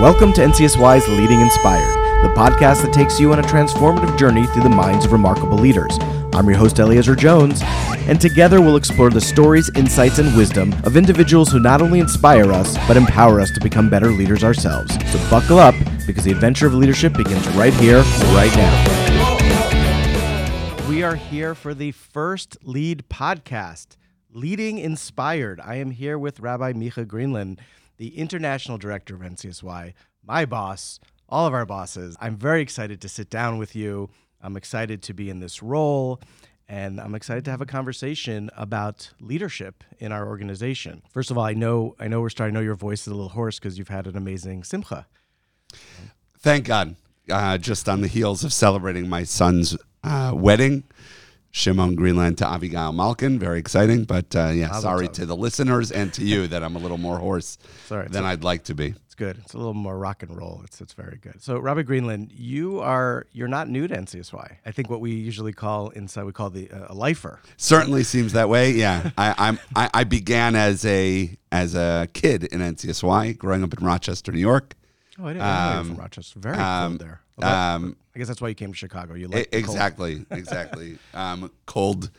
[0.00, 4.64] Welcome to NCSY's Leading Inspired, the podcast that takes you on a transformative journey through
[4.64, 5.96] the minds of remarkable leaders.
[6.32, 10.96] I'm your host, Eliezer Jones, and together we'll explore the stories, insights, and wisdom of
[10.96, 14.92] individuals who not only inspire us, but empower us to become better leaders ourselves.
[15.12, 18.00] So buckle up, because the adventure of leadership begins right here,
[18.34, 19.28] right now.
[20.88, 23.96] We are here for the first lead podcast,
[24.32, 25.60] Leading Inspired.
[25.60, 27.60] I am here with Rabbi Micah Greenland,
[27.96, 29.94] the international director of NCSY,
[30.26, 32.16] my boss, all of our bosses.
[32.20, 34.10] I'm very excited to sit down with you.
[34.42, 36.20] I'm excited to be in this role.
[36.68, 41.02] And I'm excited to have a conversation about leadership in our organization.
[41.10, 42.56] First of all, I know I know we're starting.
[42.56, 45.06] I know your voice is a little hoarse because you've had an amazing simcha.
[46.38, 46.96] Thank God.
[47.30, 50.84] Uh, just on the heels of celebrating my son's uh, wedding,
[51.54, 53.38] Shimon Greenland to Abigail Malkin.
[53.38, 54.02] Very exciting.
[54.02, 57.18] But uh, yeah, sorry to the listeners and to you that I'm a little more
[57.18, 58.92] hoarse Sorry, than I'd like to be.
[59.06, 59.38] It's good.
[59.38, 60.62] It's a little more rock and roll.
[60.64, 61.40] It's it's very good.
[61.40, 64.56] So, Rabbi Greenland, you are you're not new to NCSY.
[64.66, 67.38] I think what we usually call inside we call the uh, a lifer.
[67.56, 68.72] Certainly seems that way.
[68.72, 69.60] Yeah, I, I'm.
[69.76, 74.40] I, I began as a as a kid in NCSY, growing up in Rochester, New
[74.40, 74.74] York.
[75.18, 76.38] Oh, I didn't know you were Um, from Rochester.
[76.40, 77.20] Very um, cold there.
[77.36, 79.14] Well, that- um, I guess that's why you came to Chicago.
[79.14, 80.98] You like exactly, exactly.
[81.14, 82.10] Um, cold,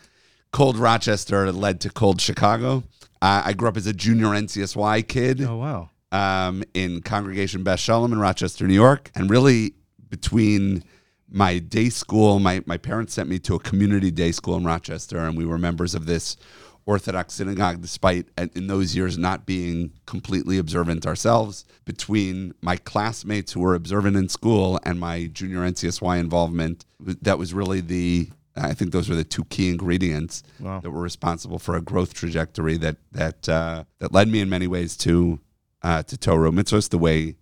[0.52, 2.84] cold Rochester led to cold Chicago.
[3.22, 5.42] Uh, I grew up as a junior NCSY kid.
[5.42, 5.90] Oh wow.
[6.12, 9.10] um, in Congregation Beth Shalom in Rochester, New York.
[9.16, 9.74] And really,
[10.10, 10.84] between
[11.30, 15.18] my day school, my, my parents sent me to a community day school in Rochester,
[15.20, 16.38] and we were members of this
[16.86, 21.66] Orthodox synagogue, despite in those years not being completely observant ourselves.
[21.84, 27.54] Between my classmates who were observant in school and my junior NCSY involvement, that was
[27.54, 30.80] really the I think those were the two key ingredients Wow.
[30.80, 34.68] that were responsible for a growth trajectory that that uh, that led me in many
[34.68, 35.40] ways to
[35.82, 37.36] uh, to Torah mitzvahs the way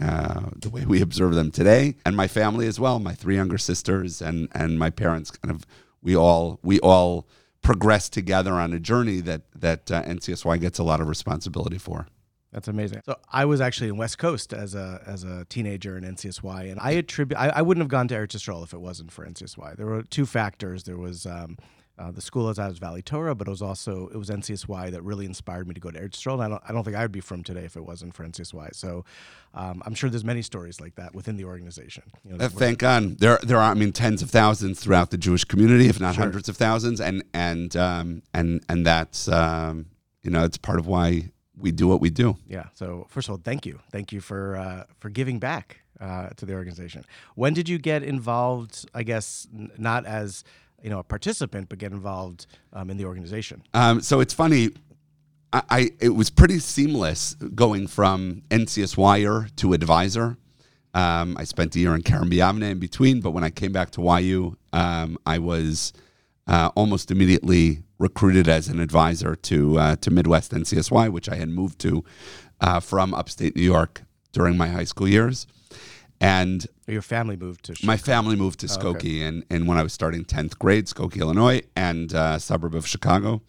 [0.00, 2.98] uh, the way we observe them today, and my family as well.
[2.98, 5.64] My three younger sisters and and my parents kind of
[6.02, 7.26] we all we all
[7.62, 12.06] progress together on a journey that that uh, NCSY gets a lot of responsibility for.
[12.52, 13.02] That's amazing.
[13.04, 16.80] So I was actually in West Coast as a as a teenager in NCSY, and
[16.80, 19.76] I attribute I, I wouldn't have gone to Eretz Yisrael if it wasn't for NCSY.
[19.76, 20.84] There were two factors.
[20.84, 21.58] There was um,
[21.98, 24.28] uh, the school I was at was Valley Torah, but it was also it was
[24.28, 26.40] NCSY that really inspired me to go to Eretz Yisrael.
[26.44, 28.74] I don't I don't think I would be from today if it wasn't for NCSY.
[28.74, 29.04] So
[29.54, 32.02] um, I'm sure there's many stories like that within the organization.
[32.24, 33.18] You know, Uh, thank God.
[33.18, 36.48] There, there are, I mean, tens of thousands throughout the Jewish community, if not hundreds
[36.48, 39.86] of thousands, and and um, and and that's um,
[40.22, 42.36] you know, it's part of why we do what we do.
[42.46, 42.66] Yeah.
[42.74, 46.44] So first of all, thank you, thank you for uh, for giving back uh, to
[46.44, 47.04] the organization.
[47.36, 48.84] When did you get involved?
[48.94, 50.44] I guess n- not as
[50.82, 53.62] you know a participant, but get involved um, in the organization.
[53.74, 54.70] Um, so it's funny.
[55.52, 60.36] I, I it was pretty seamless going from NCSYer to advisor.
[60.94, 63.90] Um, I spent a year in Kerem B'Yavneh in between, but when I came back
[63.92, 65.92] to YU, um, I was
[66.46, 71.48] uh, almost immediately recruited as an advisor to uh, to Midwest NCSY, which I had
[71.48, 72.04] moved to
[72.60, 75.46] uh, from upstate New York during my high school years.
[76.20, 77.86] And Your family moved to.
[77.86, 81.62] my family moved to Skokie, and, and when I was starting 10th grade, Skokie, Illinois,
[81.74, 83.42] and uh, suburb of Chicago.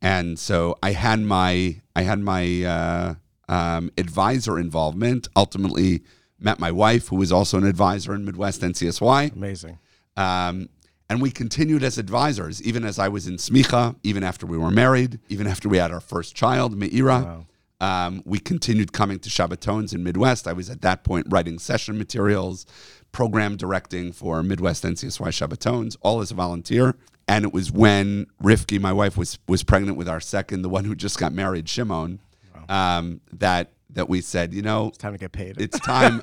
[0.00, 3.14] And so I had my I had my uh,
[3.48, 5.28] um, advisor involvement.
[5.34, 6.02] Ultimately,
[6.38, 9.32] met my wife, who was also an advisor in Midwest NCSY.
[9.34, 9.78] Amazing.
[10.16, 10.68] Um,
[11.08, 14.70] and we continued as advisors, even as I was in Smicha, even after we were
[14.70, 17.46] married, even after we had our first child, Meira.
[17.80, 20.48] Um, we continued coming to Shabbatons in Midwest.
[20.48, 22.64] I was at that point writing session materials,
[23.12, 26.96] program directing for Midwest NCSY Shabbatons, all as a volunteer.
[27.28, 30.84] And it was when Rifki, my wife, was was pregnant with our second, the one
[30.84, 32.20] who just got married, Shimon,
[32.68, 35.56] um, that that we said, you know, it's Time to get paid.
[35.60, 36.20] it's time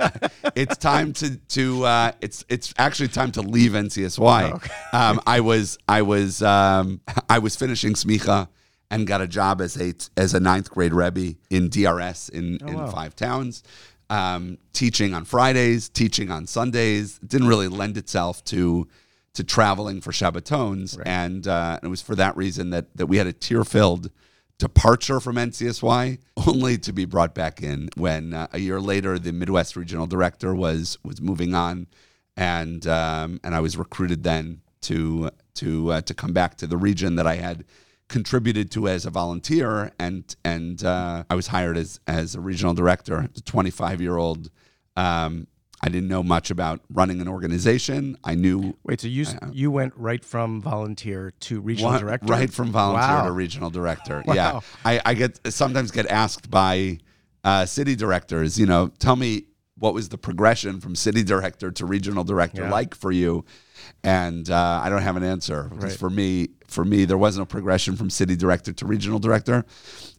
[0.56, 4.52] it's time to to uh, it's it's actually time to leave NCSY.
[4.94, 8.48] Um, I was I was um, I was finishing smicha
[8.92, 12.76] and got a job as a as a ninth grade rebbe in DRS in in
[12.76, 12.88] wow.
[12.88, 13.64] five towns.
[14.10, 17.20] Um, teaching on Fridays, teaching on Sundays.
[17.24, 18.88] It didn't really lend itself to
[19.34, 23.28] to traveling for Shabbatons, and uh, it was for that reason that that we had
[23.28, 24.12] a tear filled
[24.60, 29.34] departure from NCSY, only to be brought back in when uh, a year later the
[29.34, 31.88] Midwest regional director was was moving on,
[32.38, 36.78] and um, and I was recruited then to to uh, to come back to the
[36.78, 37.66] region that I had
[38.18, 42.76] contributed to as a volunteer, and and uh, I was hired as as a regional
[42.76, 43.28] director.
[43.36, 44.52] A 25 year old.
[44.96, 45.48] Um,
[45.86, 48.16] I didn't know much about running an organization.
[48.24, 52.28] I knew Wait, so you s you went right from volunteer to regional one- director?
[52.32, 53.26] Right from volunteer Wow.
[53.26, 54.24] to regional director.
[54.28, 54.34] Wow.
[54.36, 54.60] Yeah.
[54.86, 57.00] I, I get sometimes get asked by
[57.44, 58.58] uh, city directors.
[58.62, 59.32] You know, tell me
[59.84, 62.72] what was the progression from city director to regional director Yeah.
[62.72, 63.44] like for you?
[64.02, 66.00] And uh, I don't have an answer because Right.
[66.00, 69.66] for me, for me, there was no progression from city director to regional director.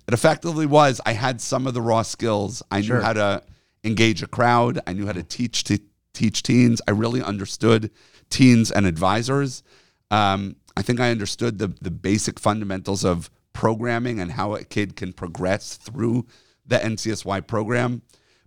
[0.06, 2.62] It effectively was I had some of the raw skills.
[2.70, 2.98] I Sure.
[2.98, 3.42] knew how to
[3.84, 4.80] engage a crowd.
[4.86, 5.78] I knew how to teach to
[6.12, 6.82] teach teens.
[6.86, 7.90] I really understood
[8.28, 9.62] teens and advisors.
[10.10, 14.94] Um, I think I understood the the basic fundamentals of programming and how a kid
[14.94, 16.26] can progress through
[16.66, 18.02] the NCSY program,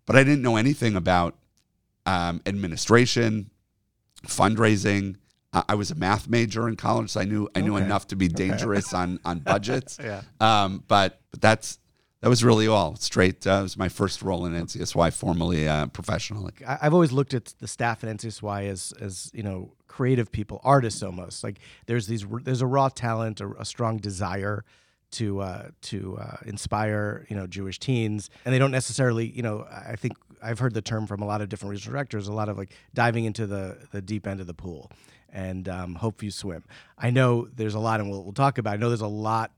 [0.08, 1.36] but I didn't know anything about
[2.08, 3.52] um, administration,
[4.26, 5.18] fundraising.
[5.54, 7.86] I I was a math major in college, so I knew I knew Okay.
[7.86, 9.98] enough to be dangerous on on budgets.
[10.02, 10.22] Yeah.
[10.40, 11.80] Um, but but that's
[12.22, 13.46] that was really all straight.
[13.46, 16.52] Uh, it was my first role in NCSY formally uh, professionally.
[16.66, 21.04] I've always looked at the staff at NCSY as as you know creative people, artists
[21.04, 21.44] almost.
[21.44, 24.66] Like there's these there's a raw talent, a, a strong desire
[25.12, 29.66] to uh, to uh, inspire you know Jewish teens, and they don't necessarily you know
[29.70, 32.50] I think I've heard the term from a lot of different regional directors, a lot
[32.50, 34.92] of like diving into the the deep end of the pool
[35.30, 36.64] and um, hope you swim.
[36.98, 38.72] I know there's a lot, and we'll, we'll talk about.
[38.72, 38.74] It.
[38.76, 39.52] I know there's a lot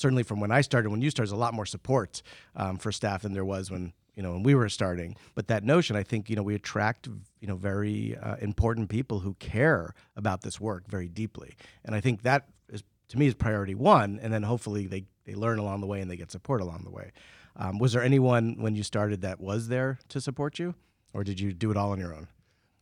[0.00, 2.22] certainly from when I started, when you started, a lot more support
[2.56, 5.14] um, for staff than there was when you know when we were starting.
[5.34, 7.08] But that notion, I think, you know, we attract
[7.40, 12.00] you know very uh, important people who care about this work very deeply, and I
[12.00, 12.48] think that
[13.10, 14.18] to me is priority one.
[14.22, 16.90] And then hopefully they they learn along the way and they get support along the
[16.90, 17.12] way.
[17.56, 20.74] Um, was there anyone when you started that was there to support you,
[21.12, 22.28] or did you do it all on your own?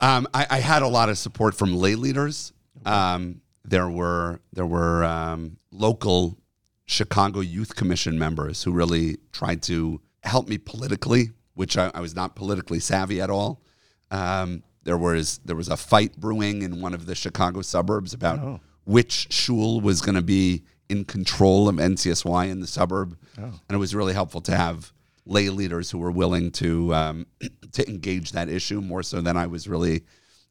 [0.01, 2.53] Um, I, I had a lot of support from lay leaders.
[2.87, 6.39] Um, there were there were um, local
[6.87, 12.15] Chicago Youth Commission members who really tried to help me politically, which I, I was
[12.15, 13.63] not politically savvy at all.
[14.11, 18.39] Um, there was there was a fight brewing in one of the Chicago suburbs about
[18.39, 18.61] Oh.
[18.89, 23.77] Which shul was going to be in control of NCSY in the suburb, and it
[23.77, 24.95] was really helpful to have
[25.27, 27.27] lay leaders who were willing to um,
[27.73, 30.05] to engage that issue more so than I was really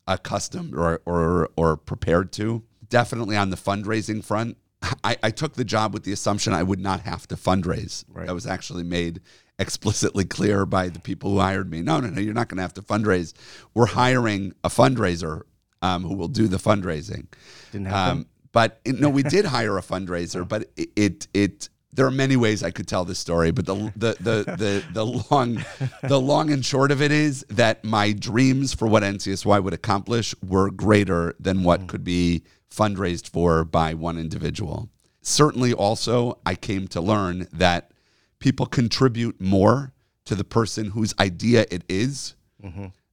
[0.08, 2.64] accustomed or or or prepared to.
[2.88, 4.56] Definitely on the fundraising front,
[5.04, 8.06] I, I took the job with the assumption I would not have to fundraise.
[8.08, 8.28] Right.
[8.28, 9.20] That was actually made
[9.58, 11.82] explicitly clear by the people who hired me.
[11.82, 13.34] No, no, no, you're not going to have to fundraise.
[13.74, 15.42] We're hiring a fundraiser
[15.82, 17.28] um, who will do the fundraising.
[17.72, 18.20] Didn't happen.
[18.20, 22.12] Um, but it, no, we did hire a fundraiser, but it, it it there are
[22.12, 25.64] many ways I could tell this story, but the the the the, the long
[26.04, 30.36] the long and short of it is that my dreams for what NCSY would accomplish
[30.46, 34.90] were greater than what could be fundraised for by one individual.
[35.22, 37.92] Certainly, also I came to learn that
[38.40, 39.94] people contribute more
[40.26, 42.36] to the person whose idea it is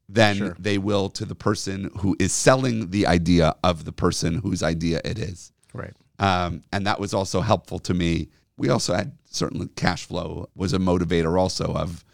[0.09, 4.63] than they will to the person who is selling the idea of the person whose
[4.63, 5.53] idea it is.
[5.73, 5.95] right.
[6.19, 8.29] Um, and that was also helpful to me.
[8.57, 12.05] We also had certainly cash flow was a motivator also of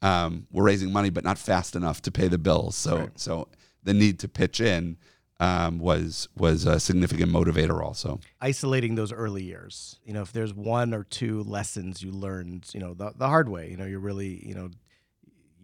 [0.00, 2.74] um, we're raising money but not fast enough to pay the bills.
[2.76, 3.48] So so
[3.82, 4.96] the need to pitch in
[5.40, 8.20] um, was was a significant motivator also.
[8.40, 9.98] isolating those early years.
[10.04, 13.48] You know, if there's one or two lessons you learned, you know, the, the hard
[13.48, 14.70] way, you know, you're really, you know,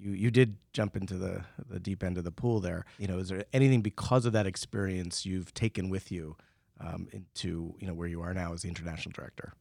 [0.07, 2.85] you, you did jump into the, the deep end of the pool there.
[2.99, 6.37] You know, is there anything because of that experience you've taken with you
[6.81, 9.53] um, into, you know, where you are now as the international director?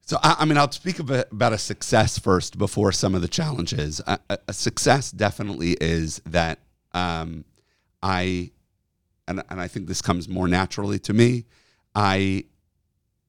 [0.00, 4.00] So, I, I mean, I'll speak about a success first before some of the challenges.
[4.06, 6.60] A, a, a success definitely is that
[6.92, 7.44] um,
[8.02, 8.50] I,
[9.28, 11.44] and, and I think this comes more naturally to me,
[11.94, 12.44] I,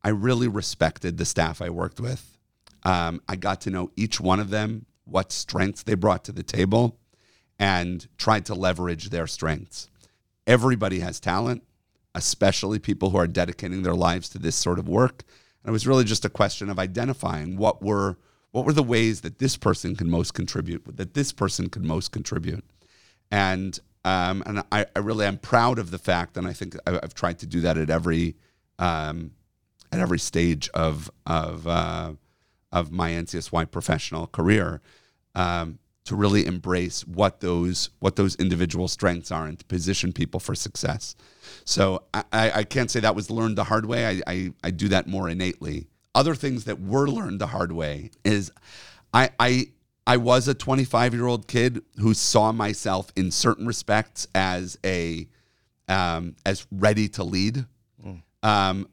[0.01, 2.37] I really respected the staff I worked with.
[2.83, 6.43] Um, I got to know each one of them, what strengths they brought to the
[6.43, 6.97] table,
[7.59, 9.89] and tried to leverage their strengths.
[10.47, 11.63] Everybody has talent,
[12.15, 15.23] especially people who are dedicating their lives to this sort of work.
[15.63, 18.17] And it was really just a question of identifying what were
[18.51, 22.11] what were the ways that this person can most contribute, that this person could most
[22.11, 22.63] contribute.
[23.31, 26.99] And um, and I, I really am proud of the fact, and I think I-
[27.01, 28.35] I've tried to do that at every
[28.77, 29.31] um,
[29.91, 32.13] at every stage of of uh,
[32.73, 34.81] of my NCSY professional career
[35.35, 40.39] um, to really embrace what those what those individual strengths are and to position people
[40.39, 41.15] for success.
[41.63, 44.05] So I, I can't say that was learned the hard way.
[44.05, 45.87] I, I, I do that more innately.
[46.13, 48.51] Other things that were learned the hard way is
[49.13, 49.67] I I
[50.05, 55.27] I was a 25 year old kid who saw myself in certain respects as a
[55.87, 57.65] um, as ready to lead.
[58.43, 58.87] Um,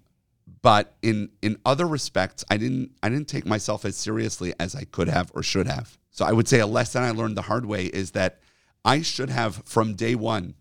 [0.62, 4.84] but in in other respects, I didn't I didn't take myself as seriously as I
[4.84, 5.98] could have or should have.
[6.10, 8.40] So I would say a lesson I learned the hard way is that
[8.84, 10.54] I should have from day one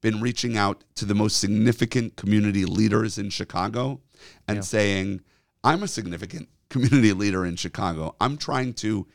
[0.00, 4.00] been reaching out to the most significant community leaders in Chicago
[4.46, 5.22] and saying,
[5.62, 8.14] I'm a significant community leader in Chicago.
[8.20, 9.06] I'm trying to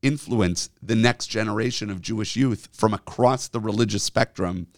[0.00, 4.68] influence the next generation of Jewish youth from across the religious spectrum.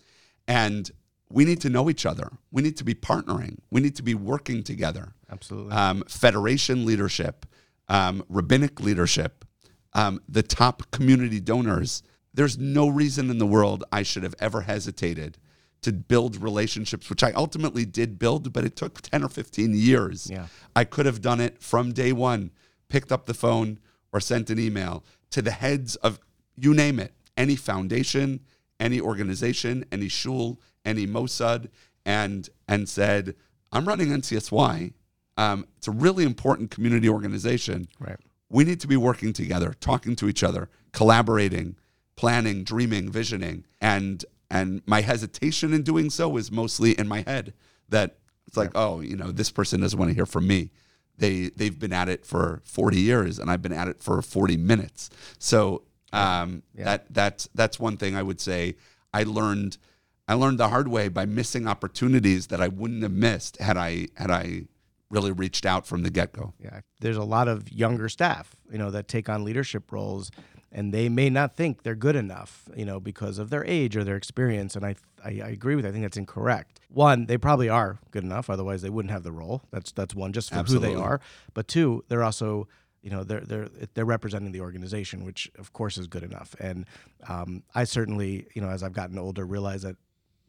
[0.49, 0.91] And
[1.31, 2.31] we need to know each other.
[2.51, 3.59] We need to be partnering.
[3.71, 5.15] We need to be working together.
[5.31, 5.73] Absolutely.
[5.73, 7.47] Um, federation leadership,
[7.89, 9.45] um, rabbinic leadership,
[9.93, 12.03] um, the top community donors.
[12.35, 15.39] There's no reason in the world I should have ever hesitated
[15.83, 20.29] to build relationships, which I ultimately did build, but it took 10 or 15 years.
[20.31, 20.47] Yeah.
[20.77, 22.51] I could have done it from day one,
[22.89, 23.79] picked up the phone
[24.13, 26.21] or sent an email to the heads of,
[26.57, 28.41] you name it, any foundation,
[28.79, 31.69] any organization, any shul, any Mossad,
[32.05, 33.35] and, and said,
[33.73, 34.93] I'm running NCSY.
[35.37, 37.89] Um, it's a really important community organization.
[37.99, 38.17] right.
[38.53, 41.77] We need to be working together, talking to each other, collaborating,
[42.17, 43.65] planning, dreaming, visioning.
[43.81, 47.55] And and my hesitation in doing so is mostly in my head
[47.91, 48.17] that
[48.49, 50.73] it's like, oh, you know, this person doesn't want to hear from me.
[51.17, 54.57] They they've been at it for 40 years and I've been at it for 40
[54.57, 55.11] minutes.
[55.39, 55.83] So
[56.13, 56.85] um, Yeah.
[56.87, 58.75] that that's that's one thing I would say
[59.15, 59.79] I learned
[60.29, 64.09] I learned the hard way by missing opportunities that I wouldn't have missed had I
[64.17, 64.65] had I
[65.11, 66.55] really reached out from the get go.
[66.63, 70.31] Yeah, there's a lot of younger staff, you know, that take on leadership roles,
[70.71, 74.05] and they may not think they're good enough, you know, because of their age or
[74.05, 74.77] their experience.
[74.77, 75.85] And I, I, I agree with.
[75.85, 75.89] You.
[75.89, 76.79] I think that's incorrect.
[76.89, 79.63] One, they probably are good enough, otherwise they wouldn't have the role.
[79.73, 81.21] That's that's one, just for who they are.
[81.55, 82.69] But two, they're also,
[83.03, 86.55] you know, they're they're they're representing the organization, which of course is good enough.
[86.61, 86.87] And
[87.27, 89.97] um, I certainly, you know, as I've gotten older, realize that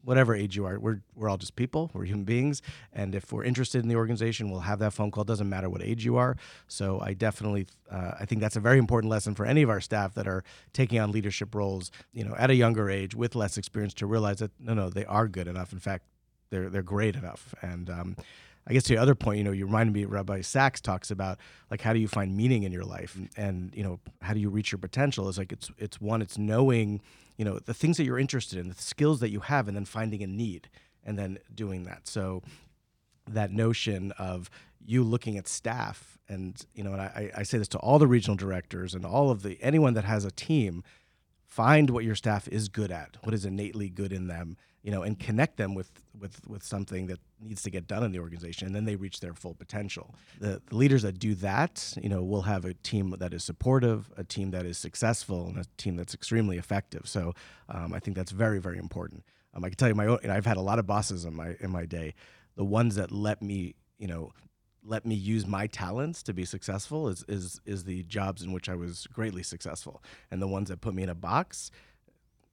[0.04, 1.92] whatever age you are, we're we're all just people.
[1.94, 2.62] We're human beings,
[2.94, 5.24] and if we're interested in the organization, we'll have that phone call.
[5.24, 6.38] Doesn't matter what age you are.
[6.68, 9.82] So I definitely, uh, I think that's a very important lesson for any of our
[9.82, 10.44] staff that are
[10.74, 14.38] taking on leadership roles, you know, at a younger age with less experience, to realize
[14.40, 15.74] that no, no, they are good enough.
[15.74, 16.06] In fact,
[16.50, 17.54] they're they're great enough.
[17.62, 18.16] And um,
[18.68, 20.06] I guess to your other point, you know, you reminded me.
[20.06, 21.40] Rabbi Sacks talks about
[21.72, 24.50] like how do you find meaning in your life, and you know, how do you
[24.50, 25.28] reach your potential?
[25.30, 27.02] It's like it's it's one, it's knowing,
[27.42, 29.84] you know, the things that you're interested in, the skills that you have, and then
[29.84, 30.70] finding a need,
[31.04, 32.08] and then doing that.
[32.08, 32.44] So
[33.28, 34.52] that notion of
[34.86, 38.06] you looking at staff and you know and I, I say this to all the
[38.06, 40.84] regional directors and all of the anyone that has a team
[41.48, 45.04] find what your staff is good at what is innately good in them you know
[45.04, 48.68] and connect them with with with something that needs to get done in the organization
[48.68, 50.16] and then they reach their full potential.
[50.40, 54.12] The, the leaders that do that you know will have a team that is supportive
[54.18, 57.08] a team that is successful and a team that's extremely effective.
[57.08, 57.34] So
[57.70, 59.24] um, i think that's very very important.
[59.54, 61.56] Um, i can tell you my own i've had a lot of bosses in my
[61.60, 62.14] in my day.
[62.56, 64.32] The ones that let me you know
[64.84, 68.68] let me use my talents to be successful is is is the jobs in which
[68.68, 71.72] I was greatly successful, and the ones that put me in a box,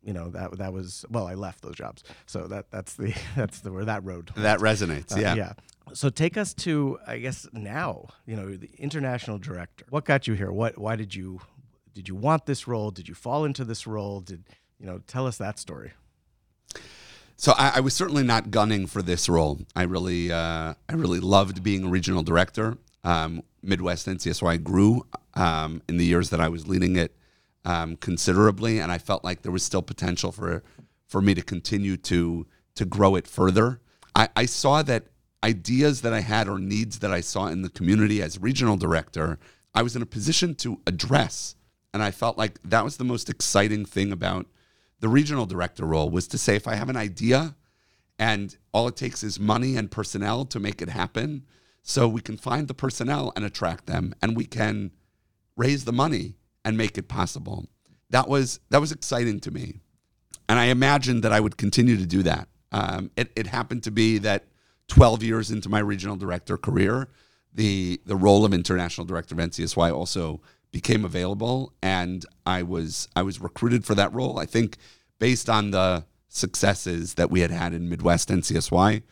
[0.03, 3.61] you know that that was well I left those jobs, so that that's the that's
[3.61, 4.31] the where that road.
[4.37, 5.17] That resonates.
[5.17, 5.35] Uh, yeah.
[5.35, 5.53] yeah.
[5.95, 9.85] So take us to I guess now you know the international director.
[9.91, 10.53] What got you here?
[10.53, 11.41] What why did you
[11.95, 12.91] did you want this role?
[12.91, 14.21] Did you fall into this role?
[14.21, 14.45] Did
[14.79, 15.01] you know?
[15.07, 15.93] Tell us that story.
[17.37, 19.61] So I, I was certainly not gunning for this role.
[19.77, 22.79] I really, uh, I really loved being a regional director.
[23.05, 27.17] Um, Midwest NCSY grew um, in the years that I was leading it
[27.65, 30.63] um, considerably, and I felt like there was still potential for
[31.07, 33.81] for me to continue to to grow it further.
[34.15, 35.07] I, I saw that
[35.43, 39.39] ideas that I had or needs that I saw in the community as regional director,
[39.75, 41.57] I was in a position to address,
[41.93, 44.47] and I felt like that was the most exciting thing about
[45.01, 47.55] the regional director role was to say if I have an idea
[48.19, 51.45] and all it takes is money and personnel to make it happen,
[51.83, 54.91] so we can find the personnel and attract them and we can
[55.57, 56.35] raise the money
[56.65, 57.67] and make it possible.
[58.11, 59.81] That was that was exciting to me.
[60.49, 62.49] And I imagined that I would continue to do that.
[62.73, 64.47] Um, it, it happened to be that
[64.89, 67.09] 12 years into my regional director career,
[67.53, 73.23] the the role of international director of NCSY also became available, and I was I
[73.23, 74.39] was recruited for that role.
[74.39, 74.77] I think
[75.19, 79.03] based on the successes that we had had in Midwest NCSY,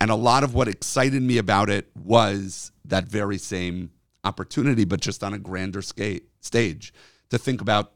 [0.00, 3.90] and a lot of what excited me about it was that very same
[4.24, 6.92] opportunity, but just on a grander sca- stage
[7.30, 7.92] to think about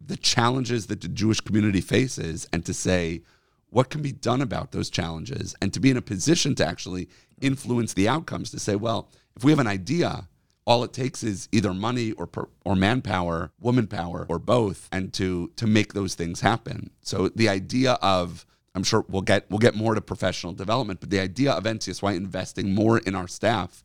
[0.00, 3.22] the challenges that the Jewish community faces and to say
[3.70, 7.08] what can be done about those challenges and to be in a position to actually
[7.40, 10.28] influence the outcomes to say, well, if we have an idea,
[10.66, 12.28] all it takes is either money or
[12.64, 16.90] or manpower, woman power, or both, and to to make those things happen.
[17.02, 21.10] So the idea of I'm sure we'll get we'll get more to professional development, but
[21.10, 23.84] the idea of NCSY investing more in our staff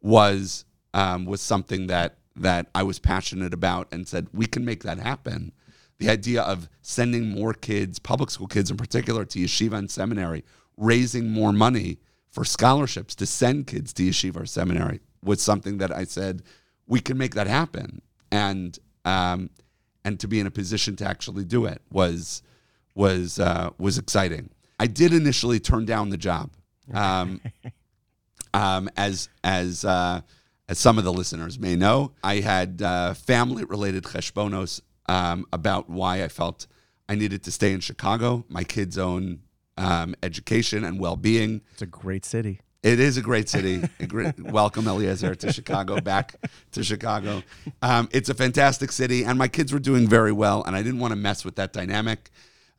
[0.00, 4.82] was um, was something that that I was passionate about and said we can make
[4.84, 5.52] that happen.
[5.98, 10.44] The idea of sending more kids, public school kids in particular, to yeshiva and seminary,
[10.76, 11.98] raising more money
[12.30, 16.42] for scholarships to send kids to yeshiva or seminary was something that I said
[16.86, 18.00] we can make that happen.
[18.32, 19.50] And um,
[20.04, 22.42] and to be in a position to actually do it was
[22.94, 24.50] was uh, was exciting.
[24.78, 26.50] I did initially turn down the job,
[26.92, 27.40] um,
[28.54, 30.22] um, as as uh,
[30.70, 32.12] as some of the listeners may know.
[32.22, 36.68] I had uh, family related cheshbonos um, about why I felt
[37.08, 38.44] I needed to stay in Chicago.
[38.48, 39.40] My kids' own
[39.76, 41.62] um, education and well being.
[41.72, 42.60] It's a great city.
[42.84, 43.82] It is a great city.
[43.98, 46.36] A great, welcome, Eliezer, to Chicago, back
[46.70, 47.42] to Chicago.
[47.82, 51.00] Um, it's a fantastic city, and my kids were doing very well, and I didn't
[51.00, 52.30] want to mess with that dynamic.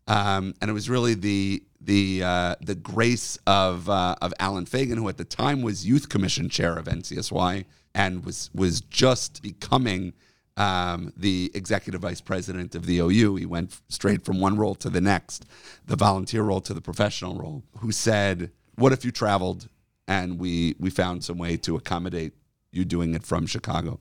[0.08, 4.98] Um, and it was really the the uh, the grace of uh, of Allen Fagin,
[4.98, 10.14] who at the time was youth commission chair of NCSY and was was just becoming
[10.58, 13.36] um, the executive vice president of the OU.
[13.36, 15.46] He went straight from one role to the next,
[15.86, 17.64] the volunteer role to the professional role.
[17.80, 19.70] Who said, "What if you traveled
[20.08, 22.34] and we we found some way to accommodate
[22.72, 24.00] you doing it from Chicago?"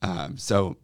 [0.00, 0.76] Um, so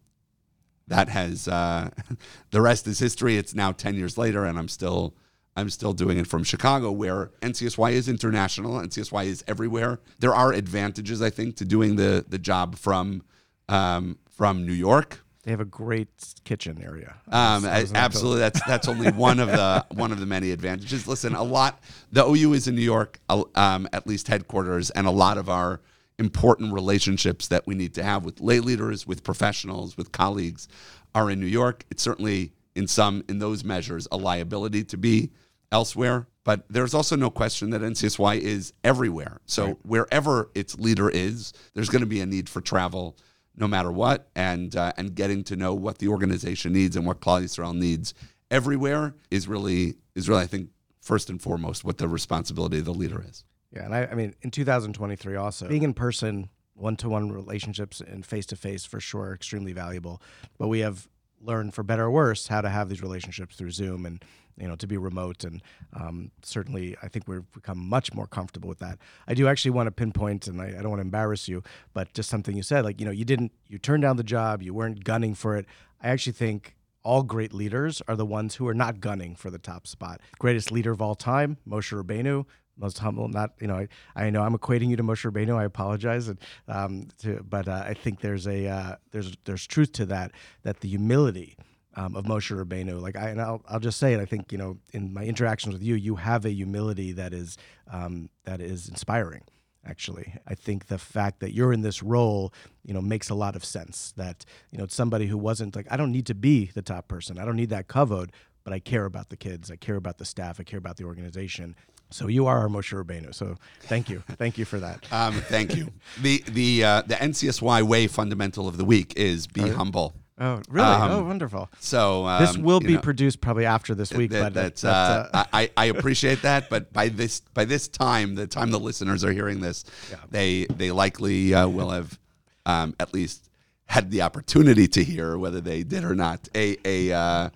[0.86, 1.90] that has uh,
[2.50, 3.36] the rest is history.
[3.36, 5.14] It's now ten years later, and I'm still
[5.58, 8.74] I'm still doing it from Chicago, where NCSY is international.
[8.74, 9.98] NCSY is everywhere.
[10.20, 13.22] There are advantages, I think, to doing the the job from
[13.68, 15.20] um, from New York.
[15.42, 16.08] They have a great
[16.44, 17.16] kitchen area.
[17.26, 21.08] Um, absolutely, that's that's only one of the one of the many advantages.
[21.08, 21.82] Listen, a lot.
[22.12, 25.80] The OU is in New York, um, at least headquarters, and a lot of our
[26.20, 30.68] important relationships that we need to have with lay leaders, with professionals, with colleagues,
[31.16, 31.84] are in New York.
[31.90, 35.30] It's certainly in some in those measures a liability to be
[35.72, 36.26] elsewhere.
[36.44, 39.40] But there's also no question that NCSY is everywhere.
[39.44, 39.76] So right.
[39.82, 43.16] wherever its leader is, there's going to be a need for travel
[43.54, 47.20] no matter what, and uh, and getting to know what the organization needs and what
[47.20, 48.14] Klal Yisrael needs
[48.50, 50.70] everywhere is really is really I think
[51.00, 53.44] first and foremost what the responsibility of the leader is.
[53.72, 58.00] Yeah, and I, I mean in 2023 also being in person, one to one relationships
[58.00, 60.22] and face to face for sure extremely valuable.
[60.56, 61.08] But we have
[61.40, 64.24] learned for better or worse how to have these relationships through Zoom and
[64.60, 65.62] you know to be remote and
[65.94, 68.98] um, certainly I think we've become much more comfortable with that.
[69.26, 71.62] I do actually want to pinpoint and I, I don't want to embarrass you,
[71.94, 74.62] but just something you said like you know you didn't you turned down the job,
[74.62, 75.66] you weren't gunning for it.
[76.00, 79.58] I actually think all great leaders are the ones who are not gunning for the
[79.58, 80.20] top spot.
[80.38, 82.44] Greatest leader of all time, Moshe Rabbeinu,
[82.76, 83.28] most humble.
[83.28, 85.56] Not you know, I, I know I'm equating you to Moshe Rabbeinu.
[85.56, 89.92] I apologize, and, um, to, but uh, I think there's a uh, there's there's truth
[89.92, 90.32] to that.
[90.62, 91.56] That the humility
[91.98, 94.20] um, of Moshe Rabbeinu, like I and I'll, I'll just say it.
[94.20, 97.58] I think you know in my interactions with you, you have a humility that is
[97.90, 99.42] um, that is inspiring.
[99.84, 102.52] Actually, I think the fact that you're in this role,
[102.84, 104.12] you know, makes a lot of sense.
[104.16, 107.08] That you know, it's somebody who wasn't like I don't need to be the top
[107.08, 107.36] person.
[107.36, 108.30] I don't need that kavod,
[108.62, 109.68] but I care about the kids.
[109.68, 110.60] I care about the staff.
[110.60, 111.74] I care about the organization.
[112.10, 113.34] So you are our Moshe Rabbeinu.
[113.34, 115.12] So thank you, thank you for that.
[115.12, 115.88] Um, thank you.
[116.22, 119.72] the the uh, the NCSY way fundamental of the week is be right.
[119.72, 120.14] humble.
[120.40, 120.86] Oh, really?
[120.86, 121.68] Um, oh, wonderful.
[121.80, 124.30] So um, this will be know, produced probably after this week.
[124.30, 126.70] That, but that's, uh, uh, I, I appreciate that.
[126.70, 130.18] But by this by this time, the time the listeners are hearing this, yeah.
[130.30, 132.18] they they likely uh, will have
[132.66, 133.50] um, at least
[133.86, 137.50] had the opportunity to hear whether they did or not a a uh,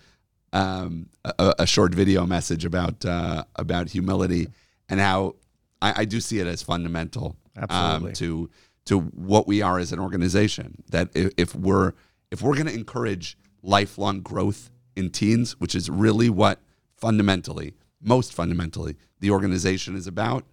[0.53, 4.49] um, a, a, short video message about uh, about humility
[4.89, 5.37] and how
[5.81, 7.37] I, I, do see it as fundamental
[7.71, 8.51] um, to
[8.87, 10.83] to what we are as an organization.
[10.91, 11.93] That if, if we're
[12.33, 16.61] if we're going to encourage lifelong growth in teens, which is really what
[16.97, 20.45] fundamentally, most fundamentally, the organization is about,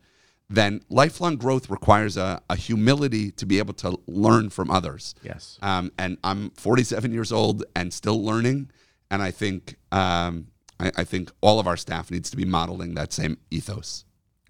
[0.50, 5.16] then lifelong growth requires a, a humility to be able to learn from others.
[5.24, 5.58] Yes.
[5.62, 8.70] Um, and I'm 47 years old and still learning
[9.12, 10.48] and I think um,
[10.80, 14.06] I, I, think all of our staff needs to be modeling that same ethos.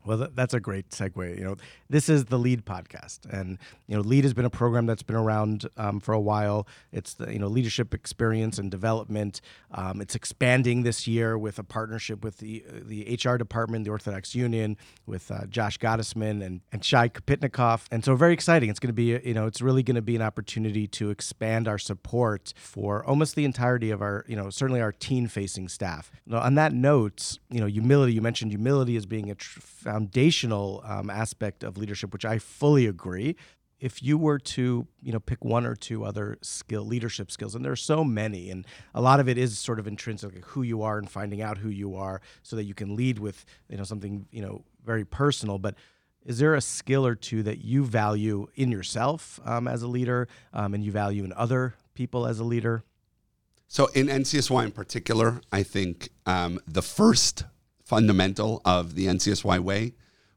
[0.09, 1.37] Well, that's a great segue.
[1.37, 1.55] You know,
[1.87, 5.15] this is the Lead podcast, and you know, Lead has been a program that's been
[5.15, 6.65] around um, for a while.
[6.91, 9.39] It's the you know leadership experience and development.
[9.71, 14.33] Um, it's expanding this year with a partnership with the the HR department, the Orthodox
[14.33, 18.71] Union, with uh, Josh Gottesman and and Shai Kapitnikoff, and so very exciting.
[18.71, 21.67] It's going to be you know it's really going to be an opportunity to expand
[21.67, 26.11] our support for almost the entirety of our you know certainly our teen facing staff.
[26.25, 28.13] Now, on that note, you know, humility.
[28.13, 29.59] You mentioned humility as being a tr-
[29.99, 33.35] foundational um, aspect of leadership, which I fully agree.
[33.81, 37.65] If you were to, you know, pick one or two other skill leadership skills, and
[37.65, 40.61] there are so many, and a lot of it is sort of intrinsic, like who
[40.61, 43.77] you are and finding out who you are, so that you can lead with, you
[43.77, 45.59] know, something, you know, very personal.
[45.59, 45.75] But
[46.25, 50.29] is there a skill or two that you value in yourself um, as a leader,
[50.53, 52.83] um, and you value in other people as a leader?
[53.67, 57.43] So in NCSY in particular, I think um, the first
[57.89, 59.93] fundamental of the NCSY way,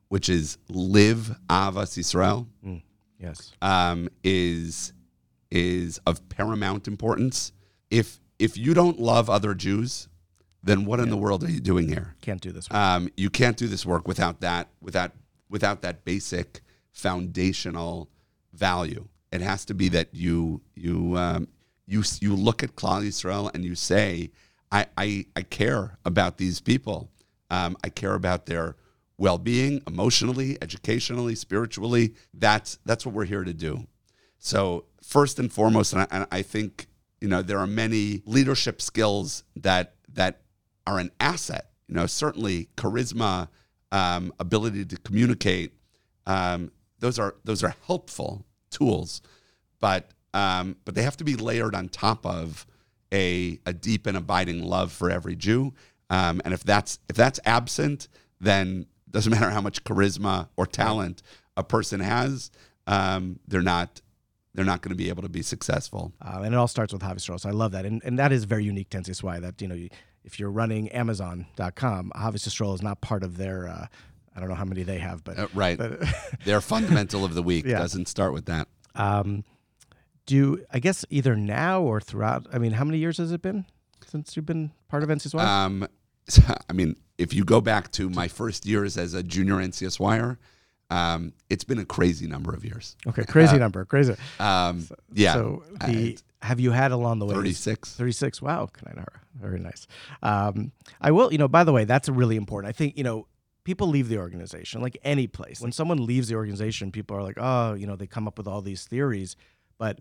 [0.08, 2.46] which is live Avas Yisrael.
[2.66, 2.82] Mm,
[3.18, 4.94] yes, um, is
[5.50, 7.52] is of paramount importance.
[7.90, 10.08] if if you don't love other Jews,
[10.62, 12.16] then what in the world are you doing here?
[12.22, 12.66] Can't do this.
[12.70, 15.12] Um, you can't do this work without that without
[15.50, 18.08] without that basic foundational
[18.54, 19.08] value.
[19.30, 21.48] It has to be that you you um,
[21.86, 24.30] you you look at Klal Yisrael and you say,
[24.70, 27.10] I I, I care about these people.
[27.52, 28.76] Um, I care about their
[29.18, 32.14] well-being, emotionally, educationally, spiritually.
[32.32, 33.86] That's that's what we're here to do.
[34.38, 36.86] So first and foremost, and I, and I think
[37.20, 40.40] you know there are many leadership skills that that
[40.86, 41.70] are an asset.
[41.88, 43.48] You know, certainly charisma,
[43.92, 45.74] um, ability to communicate.
[46.26, 49.20] Um, those are those are helpful tools,
[49.78, 52.66] but um, but they have to be layered on top of
[53.12, 55.74] a a deep and abiding love for every Jew.
[56.16, 58.08] Um, and if that's if that's absent,
[58.40, 61.22] then doesn't matter how much charisma or talent
[61.56, 62.50] a person has,
[62.86, 64.00] um, they're not
[64.54, 66.12] they're not going to be able to be successful.
[66.20, 68.44] Uh, and it all starts with Havis So I love that, and and that is
[68.44, 69.40] very unique to NCSY.
[69.40, 69.88] That you know, you,
[70.24, 73.68] if you're running Amazon.com, Ahavas Yisrael is not part of their.
[73.68, 73.86] Uh,
[74.34, 76.00] I don't know how many they have, but Uh, right, but,
[76.44, 77.78] their fundamental of the week Yeah.
[77.78, 78.66] doesn't start with that.
[78.94, 79.44] um,
[80.26, 82.46] do I guess either now or throughout?
[82.52, 83.66] I mean, how many years has it been
[84.06, 85.40] since you've been part of NCSY?
[85.44, 85.86] Um,
[86.68, 90.38] I mean, if you go back to my first years as a junior NCSYer,
[90.90, 92.96] um, it's been a crazy number of years.
[93.06, 94.14] okay, crazy number, crazy.
[94.38, 97.94] Um, yeah, So uh, the it's have you had along the way 36.
[97.94, 98.42] 36.
[98.42, 99.20] Wow, Kananara.
[99.40, 99.86] Very nice.
[100.22, 102.68] Um, I will, you know, by the way, that's really important.
[102.68, 103.28] I think, you know,
[103.64, 105.60] people leave the organization, like any place.
[105.60, 108.48] When someone leaves the organization, people are like, oh, you know, they come up with
[108.48, 109.36] all these theories.
[109.78, 110.00] But,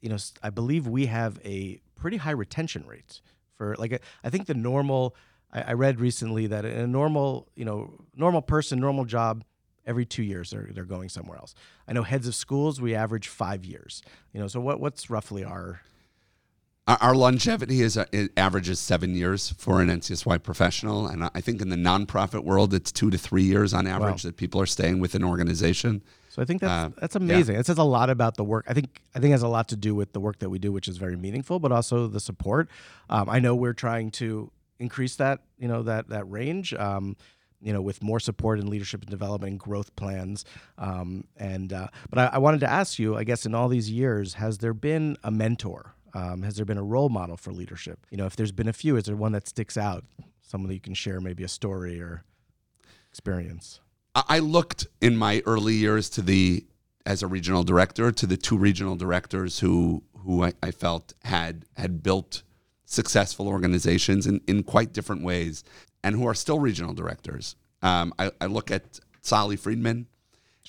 [0.00, 3.20] you know, I believe we have a pretty high retention rate
[3.56, 5.14] for, like, I think the normal,
[5.54, 9.44] I, I read recently that in a normal, you know, normal person, normal job,
[9.86, 11.54] every two years they're, they're going somewhere else.
[11.86, 14.02] I know heads of schools, we average five years.
[14.32, 15.80] You know, so what, what's roughly our,
[16.86, 21.62] Our, longevity is uh, it averages seven years for an NCSY professional, and I- think
[21.62, 25.00] in the nonprofit world, it's two to three years on average that people are staying
[25.00, 26.02] with an organization.
[26.28, 27.56] So I think that's Uh, that's amazing.
[27.56, 28.66] It says a lot about the work.
[28.68, 30.58] I think I think it has a lot to do with the work that we
[30.58, 32.68] do, which is very meaningful, but also the support.
[33.08, 36.74] Um, I know we're trying to increase that you know that that range.
[36.74, 37.16] Um,
[37.60, 40.44] you know, with more support and leadership and development and growth plans.
[40.76, 43.90] Um, and uh, but I, I wanted to ask you, I guess, in all these
[43.90, 45.94] years, has there been a mentor?
[46.12, 48.06] Um, has there been a role model for leadership?
[48.10, 50.04] You know, if there's been a few, is there one that sticks out?
[50.42, 52.22] Someone that you can share, maybe a story or
[53.08, 53.80] experience.
[54.14, 56.64] I looked in my early years to the
[57.06, 61.64] as a regional director to the two regional directors who who I, I felt had
[61.76, 62.42] had built
[62.94, 65.64] successful organizations in, in quite different ways
[66.02, 67.56] and who are still regional directors.
[67.82, 70.06] Um, I, I look at Sally Friedman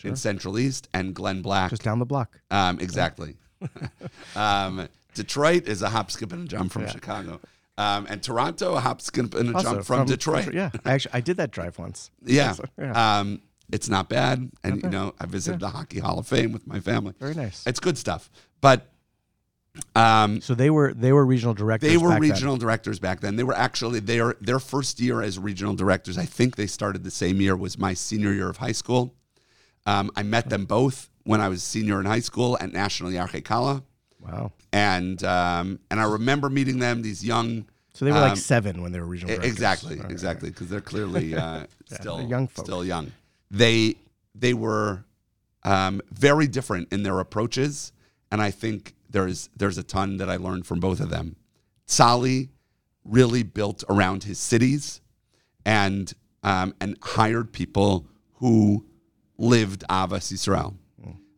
[0.04, 1.70] in Central East and Glenn Black.
[1.70, 2.40] Just down the block.
[2.52, 3.38] Um, exactly.
[4.36, 7.40] um, Detroit is a hop, skip, and a jump from Chicago.
[7.78, 10.54] Um, and Toronto, a hop, skip, and a Also jump from, Detroit.
[10.54, 12.12] yeah, I actually I did that drive once.
[12.24, 12.56] Yeah.
[12.78, 13.20] Yeah.
[13.20, 14.52] Um, it's not bad.
[14.64, 17.14] And, you know, I visited the Hockey Hall of Fame with my family.
[17.20, 17.64] Very nice.
[17.66, 18.30] It's good stuff.
[18.62, 18.88] But
[19.96, 21.90] um, So they were they were regional directors.
[21.90, 22.30] they were back then.
[22.32, 23.36] regional directors back then.
[23.36, 26.18] They were actually their their first year as regional directors.
[26.18, 29.14] I think they started the same year was my senior year of high school.
[29.86, 33.42] Um, I met them both when I was senior in high school at National Yarchei
[33.44, 33.84] Kallah.
[34.20, 34.52] Wow.
[34.74, 38.82] And um, and I remember meeting them, these young So they were like Um, seven
[38.82, 39.52] when they were regional directors.
[39.52, 42.66] Exactly, Right, exactly, because they're clearly uh, still they're young folk.
[42.66, 43.12] Still young.
[43.52, 43.96] They
[44.34, 45.06] they were
[45.64, 47.92] um, very different in their approaches,
[48.32, 51.36] and I think there's there's a ton that I learned from both of them.
[51.86, 52.50] Sali
[53.04, 55.02] really built around his cities,
[55.66, 56.14] and
[56.44, 58.86] um, and hired people who
[59.38, 60.76] lived Avas Yisrael.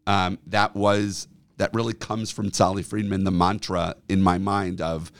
[0.06, 1.28] Um, that was
[1.58, 3.24] that really comes from Sally Friedman.
[3.24, 5.12] The mantra in my mind of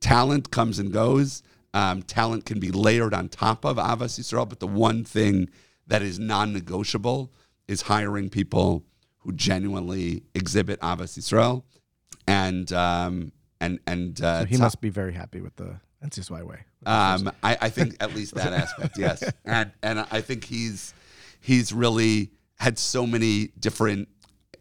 [0.00, 1.42] talent comes and goes.
[1.74, 5.48] Um, talent can be layered on top of Avas Yisrael, but the one thing
[5.86, 7.32] that is non-negotiable
[7.66, 8.84] is hiring people
[9.18, 11.62] who genuinely exhibit Avas Yisrael,
[12.26, 16.60] and um, and and uh, So he must be very happy with the NCSY way.
[16.86, 20.94] um, I, I think at least that aspect, yes, and and I think he's
[21.40, 24.08] he's really had so many different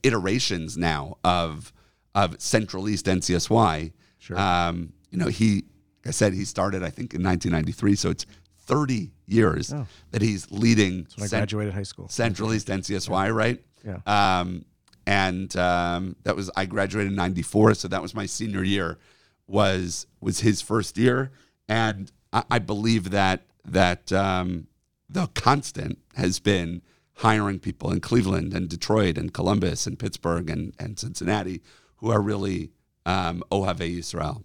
[0.04, 1.72] iterations now of
[2.16, 3.94] of Central East NCSY.
[4.20, 4.38] Sure.
[4.40, 5.56] Um, you know, he,
[6.04, 8.26] like I said, he started I think in 1993, so it's
[8.66, 9.88] 30 years Oh.
[10.12, 12.08] that he's leading When I Cent- graduated high school.
[12.10, 13.60] Central East NCSY, right?
[13.86, 14.00] Yeah.
[14.06, 14.66] Um,
[15.06, 18.98] and um, that was I graduated in '94, so that was my senior year.
[19.48, 21.32] Was was his first year,
[21.68, 24.68] and I, I believe that that um,
[25.10, 26.82] the constant has been
[27.16, 31.62] hiring people in Cleveland and Detroit and Columbus and Pittsburgh and, and Cincinnati
[31.98, 32.72] who are really
[33.06, 34.44] um, Ohave Yisrael.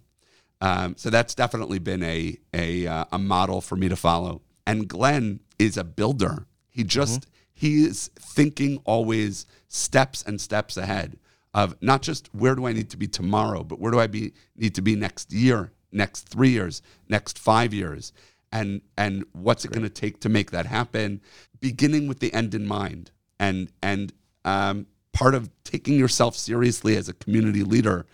[0.61, 4.41] Um, so that's definitely been a a uh, a model for me to follow.
[4.65, 6.47] And Glenn is a builder.
[6.69, 11.17] He just he is thinking always steps and steps ahead
[11.55, 14.33] of not just where do I need to be tomorrow, but where do I be
[14.55, 18.13] need to be next year, next three years, next five years,
[18.51, 21.19] and and what's it going to take to make that happen,
[21.59, 24.13] beginning with the end in mind, and and
[24.45, 28.05] um, part of taking yourself seriously as a community leader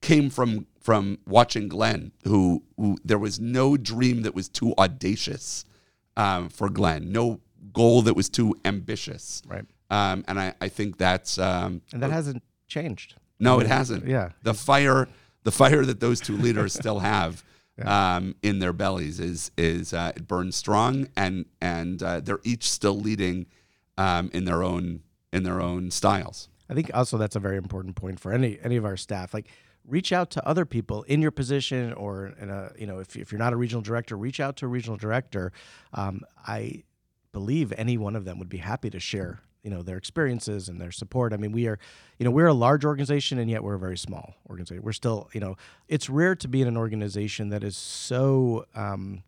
[0.00, 5.64] came from from watching Glenn, who, who there was no dream that was too audacious
[6.16, 7.40] um, for Glenn, no
[7.72, 9.64] goal that was too ambitious, Right.
[9.90, 13.14] um, and I, I think that's um, And that hasn't changed.
[13.40, 14.06] no, it hasn't.
[14.06, 14.30] Yeah.
[14.42, 15.08] the fire,
[15.44, 17.42] the fire that those two leaders still have
[17.84, 22.70] um, in their bellies is is uh, it burns strong, and and uh, they're each
[22.70, 23.46] still leading
[23.98, 25.00] um, in their own
[25.32, 26.48] in their own styles.
[26.70, 29.34] I think also that's a very important point for any any of our staff.
[29.34, 29.48] Like
[29.86, 33.32] reach out to other people in your position or in a you know if, if
[33.32, 35.50] you're not a regional director, reach out to a regional director.
[35.92, 36.84] Um, I
[37.34, 40.80] believe any one of them would be happy to share you know their experiences and
[40.80, 41.32] their support.
[41.32, 41.78] I mean, we are
[42.18, 44.84] you know we're a large organization and yet we're a very small organization.
[44.84, 45.56] We're still you know
[45.88, 48.66] it's rare to be in an organization that is so.
[48.74, 49.24] Um,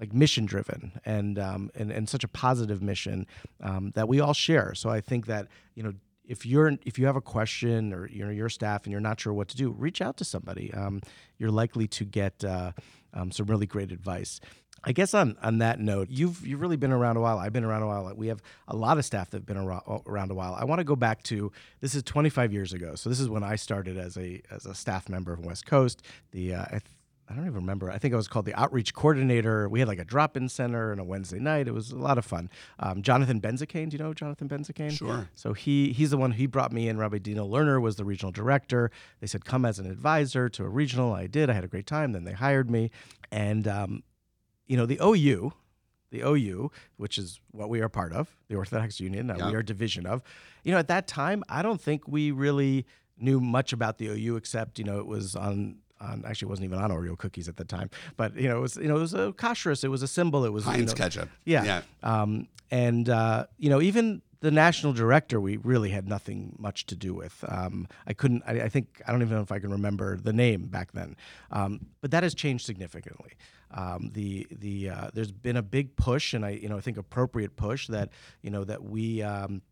[0.00, 3.26] like mission driven and, um, and and such a positive mission
[3.62, 4.72] um, that we all share.
[4.74, 5.92] So I think that you know
[6.24, 9.20] if you're if you have a question or you know your staff and you're not
[9.20, 10.72] sure what to do, reach out to somebody.
[10.72, 11.02] Um,
[11.36, 12.72] you're likely to get uh,
[13.12, 14.40] um, some really great advice.
[14.82, 17.38] I guess on on that note, you've you've really been around a while.
[17.38, 18.12] I've been around a while.
[18.16, 20.56] We have a lot of staff that've been around, a while.
[20.58, 22.94] I want to go back to this is 25 years ago.
[22.94, 26.02] So this is when I started as a as a staff member of West Coast.
[26.32, 26.82] The uh, I th-
[27.30, 27.92] I don't even remember.
[27.92, 29.68] I think I was called the outreach coordinator.
[29.68, 31.68] We had like a drop-in center and a Wednesday night.
[31.68, 32.50] It was a lot of fun.
[32.80, 34.90] Um, Jonathan Benzicane, do you know Jonathan Benzicane?
[34.90, 35.28] Sure.
[35.36, 36.98] So he he's the one he brought me in.
[36.98, 38.90] Rabbi Dino Lerner was the regional director.
[39.20, 41.12] They said come as an advisor to a regional.
[41.12, 41.50] I did.
[41.50, 42.12] I had a great time.
[42.12, 42.90] Then they hired me,
[43.30, 44.02] and um,
[44.70, 45.52] you know the OU,
[46.12, 49.26] the OU, which is what we are part of, the Orthodox Union.
[49.26, 50.22] That we are a division of.
[50.62, 52.86] You know, at that time, I don't think we really
[53.18, 55.76] knew much about the OU except you know it was on.
[56.02, 58.60] On, actually, it wasn't even on Oreo cookies at the time, but you know, it
[58.60, 60.92] was you know, it was a kashrus, it was a symbol, it was you Heinz
[60.92, 61.28] know, ketchup.
[61.44, 61.62] yeah.
[61.62, 61.82] Yeah.
[62.02, 66.96] Um, and uh, you know, even the national director, we really had nothing much to
[66.96, 67.44] do with.
[67.46, 68.42] Um, I couldn't.
[68.46, 71.16] I, I think I don't even know if I can remember the name back then.
[71.50, 73.32] Um, but that has changed significantly.
[73.72, 76.96] Um, the the uh, there's been a big push, and I you know I think
[76.96, 78.10] appropriate push that
[78.42, 79.22] you know that we.
[79.22, 79.62] Um,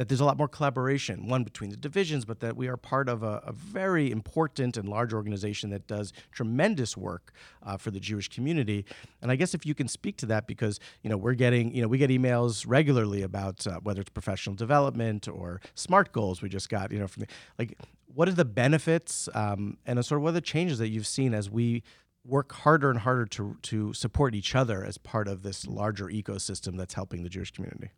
[0.00, 3.06] that there's a lot more collaboration, one between the divisions, but that we are part
[3.06, 7.34] of a, a very important and large organization that does tremendous work
[7.64, 8.86] uh, for the Jewish community.
[9.20, 11.82] And I guess if you can speak to that, because you know we're getting, you
[11.82, 16.40] know, we get emails regularly about uh, whether it's professional development or smart goals.
[16.40, 20.20] We just got, you know, from the, like, what are the benefits um, and sort
[20.20, 21.82] of what are the changes that you've seen as we
[22.30, 26.76] work harder and harder to to support each other as part of this larger ecosystem
[26.76, 27.90] that's helping the Jewish community.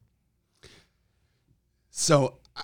[1.91, 2.63] So I,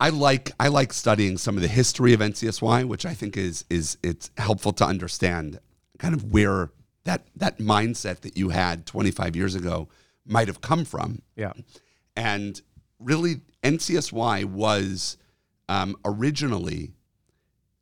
[0.00, 3.64] I like I like studying some of the history of NCSY, which I think is
[3.68, 5.58] is it's helpful to understand
[5.98, 6.70] kind of where
[7.04, 9.88] that that mindset that you had 25 years ago
[10.24, 11.22] might have come from.
[11.36, 11.52] Yeah.
[12.16, 12.60] And
[12.98, 15.16] really, NCSY was
[15.68, 16.92] um, originally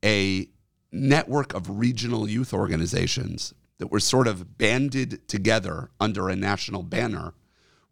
[0.05, 0.49] a
[0.93, 7.33] network of regional youth organizations that were sort of banded together under a national banner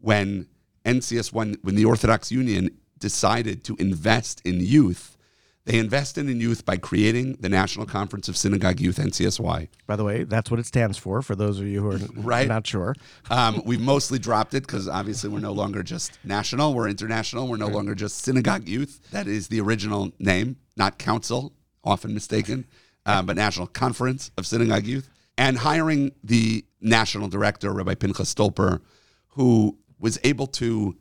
[0.01, 0.47] when
[0.85, 5.15] NCS when when the Orthodox Union decided to invest in youth.
[5.65, 9.69] They invested in youth by creating the National Conference of Synagogue Youth (NCSY).
[9.87, 11.21] By the way, that's what it stands for.
[11.21, 12.49] For those of you who are Right.
[12.49, 12.95] not sure,
[13.29, 17.47] Um, we've mostly dropped it because obviously we're no longer just national, we're international.
[17.49, 19.01] We're no longer just synagogue youth.
[19.11, 21.53] That is the original name, not council,
[21.85, 22.65] often mistaken,
[23.09, 25.09] um, but National Conference of Synagogue Youth.
[25.37, 28.81] And hiring the national director, Rabbi Pinchas Stolper,
[29.29, 30.97] who was able to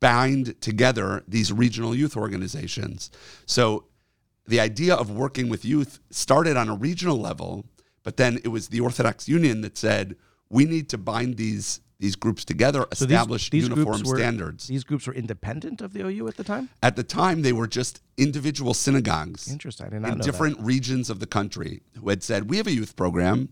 [0.00, 3.10] bind together these regional youth organizations.
[3.46, 3.84] So
[4.46, 7.64] the idea of working with youth started on a regional level,
[8.02, 10.16] but then it was the Orthodox Union that said
[10.48, 14.66] we need to bind these these groups together, so these, establish these uniform were, standards.
[14.66, 16.68] These groups were independent of the OU at the time.
[16.82, 19.86] At the time, they were just individual synagogues Interesting.
[19.86, 22.66] I did not in know different regions of the country who had said, "We have
[22.66, 23.48] a youth program."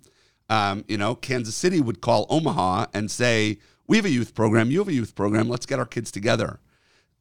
[0.51, 4.71] Um, you know, Kansas City would call Omaha and say, "We have a youth program.
[4.71, 5.49] You have a youth program.
[5.49, 6.61] Let's get our kids together."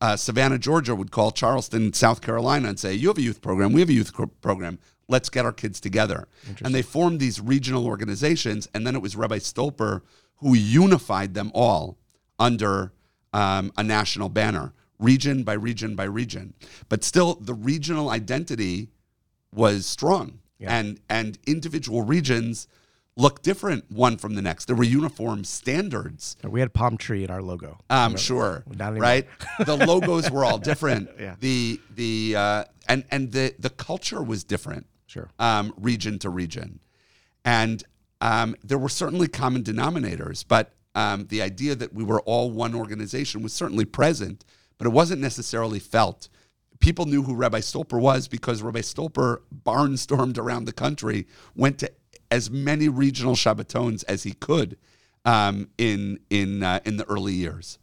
[0.02, 3.72] Uh, Savannah, Georgia would call Charleston, South Carolina, and say, "You have a youth program.
[3.72, 4.80] We have a youth program.
[5.14, 6.28] Let's get our kids together."
[6.64, 10.02] And they formed these regional organizations, and then it was Rabbi Stolper
[10.38, 11.98] who unified them all
[12.38, 12.92] under
[13.32, 16.54] um, a national banner, region by region by region.
[16.90, 18.90] But still, the regional identity
[19.54, 20.40] was strong.
[20.60, 20.78] Yeah.
[20.78, 22.68] and and individual regions
[23.18, 24.66] look different one from the next.
[24.66, 26.38] There were uniform standards.
[26.44, 27.80] We had palm tree in our logo.
[27.90, 29.28] I'm sure, right?
[29.60, 31.10] the logos were all different.
[31.20, 31.36] Yeah.
[31.40, 35.30] The the uh, and and the the culture was different Sure.
[35.40, 36.80] um, region to region.
[37.46, 37.84] And
[38.22, 42.74] um, there were certainly common denominators, but um, the idea that we were all one
[42.74, 44.46] organization was certainly present,
[44.78, 46.30] but it wasn't necessarily felt.
[46.80, 51.92] People knew who Rabbi Stolper was because Rabbi Stolper barnstormed around the country, went to
[52.32, 54.78] as many regional Shabbatons as he could
[55.26, 57.78] um, in in uh, in the early years.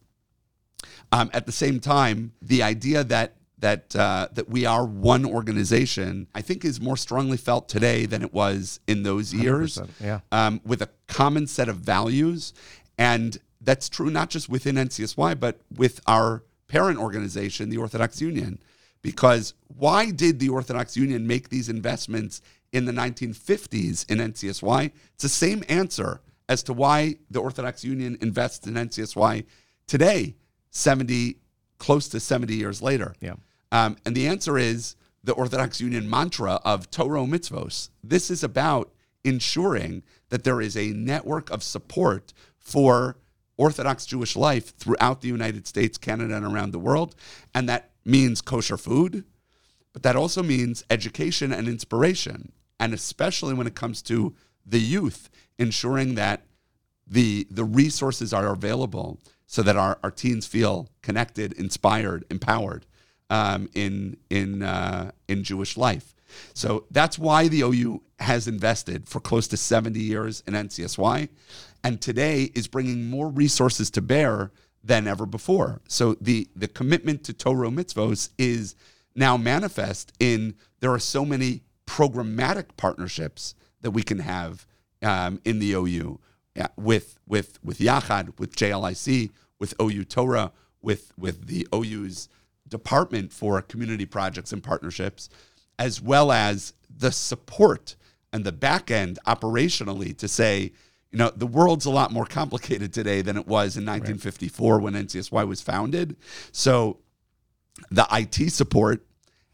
[1.12, 6.26] Um, at the same time, the idea that that uh, that we are one organization,
[6.34, 9.78] I think, is more strongly felt today than it was in those years.
[10.00, 10.20] yeah.
[10.32, 12.52] Um, with a common set of values,
[12.98, 18.58] and that's true not just within NCSY, but with our parent organization, the Orthodox Union.
[19.02, 22.42] Because why did the Orthodox Union make these investments
[22.72, 24.92] in the 1950s in NCSY?
[25.14, 29.44] It's the same answer as to why the Orthodox Union invests in NCSY
[29.86, 30.36] today,
[30.70, 31.36] 70,
[31.78, 33.14] close to 70 years later.
[33.20, 33.34] Yeah.
[33.72, 37.90] Um, and the answer is the Orthodox Union mantra of Torah mitzvos.
[38.02, 38.92] This is about
[39.24, 43.16] ensuring that there is a network of support for
[43.56, 47.14] Orthodox Jewish life throughout the United States, Canada, and around the world.
[47.54, 49.24] And that means kosher food,
[49.92, 52.52] but that also means education and inspiration.
[52.78, 55.28] And especially when it comes to the youth,
[55.58, 56.46] ensuring that
[57.06, 62.86] the the resources are available so that our, our teens feel connected, inspired, empowered
[63.30, 66.14] um, in in uh, in Jewish life.
[66.54, 71.28] So that's why the OU has invested for close to 70 years in NCSY,
[71.82, 74.52] and today is bringing more resources to bear
[74.84, 75.80] than ever before.
[75.88, 78.74] So the the commitment to Torah mitzvos is
[79.14, 84.66] now manifest in there are so many programmatic partnerships that we can have
[85.02, 86.20] um, in the OU
[86.54, 92.28] yeah, with with with Yachad, with JLIC, with OU Torah, with with the OU's
[92.70, 95.28] department for community projects and partnerships,
[95.78, 97.96] as well as the support
[98.32, 100.72] and the back end operationally to say,
[101.10, 104.94] you know, the world's a lot more complicated today than it was in 1954 when
[104.94, 106.16] NCSY was founded.
[106.52, 106.98] So
[107.90, 109.04] the IT support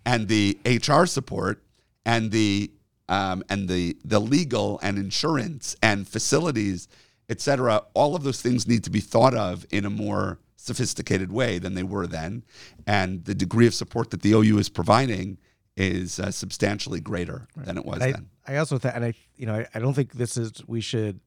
[0.04, 1.62] and the HR support
[2.04, 2.70] and the
[3.08, 6.88] um, and the the legal and insurance and facilities,
[7.28, 11.32] et cetera, all of those things need to be thought of in a more sophisticated
[11.32, 12.44] way than they were then,
[12.86, 15.38] and the degree of support that the OU is providing
[15.76, 18.28] is uh, substantially greater than it was I, then.
[18.46, 21.20] I also think, and I, you know, I, I don't think this is we should,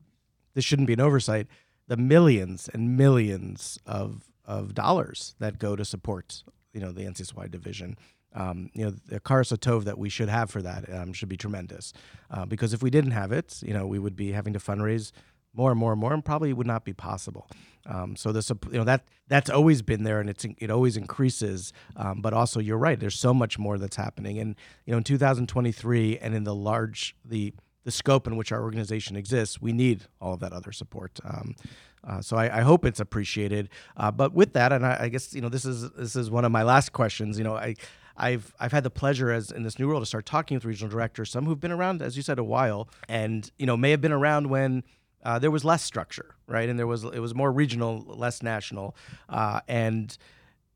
[0.56, 1.48] this shouldn't be an oversight.
[1.88, 7.52] The millions and millions of of dollars that go to support, you know, the NCSY
[7.52, 7.98] division.
[8.34, 11.38] Um, you know, the Karas Tov that we should have for that um, should be
[11.38, 11.94] tremendous.
[12.30, 15.12] Uh, because if we didn't have it, you know, we would be having to fundraise
[15.54, 17.48] more and more and more, and probably would not be possible.
[17.86, 21.74] Um, so this, you know, that that's always been there, and it's it always increases.
[21.96, 23.00] Um, but also, you're right.
[23.00, 27.16] There's so much more that's happening, and you know, in 2023, and in the large
[27.26, 31.20] the the scope in which our organization exists, we need all of that other support.
[31.24, 31.56] Um,
[32.04, 33.70] uh, so I, I, hope it's appreciated.
[33.98, 36.46] Uh, but with that, and I, I, guess you know, this is this is one
[36.46, 37.38] of my last questions.
[37.38, 37.76] You know, I.
[38.22, 40.92] I've I've had the pleasure as in this new role to start talking with regional
[40.92, 44.02] directors, some who've been around, as you said, a while, and you know may have
[44.02, 44.84] been around when
[45.24, 46.70] uh, there was less structure, right?
[46.70, 48.96] And there was it was more regional, less national,
[49.28, 50.16] uh, and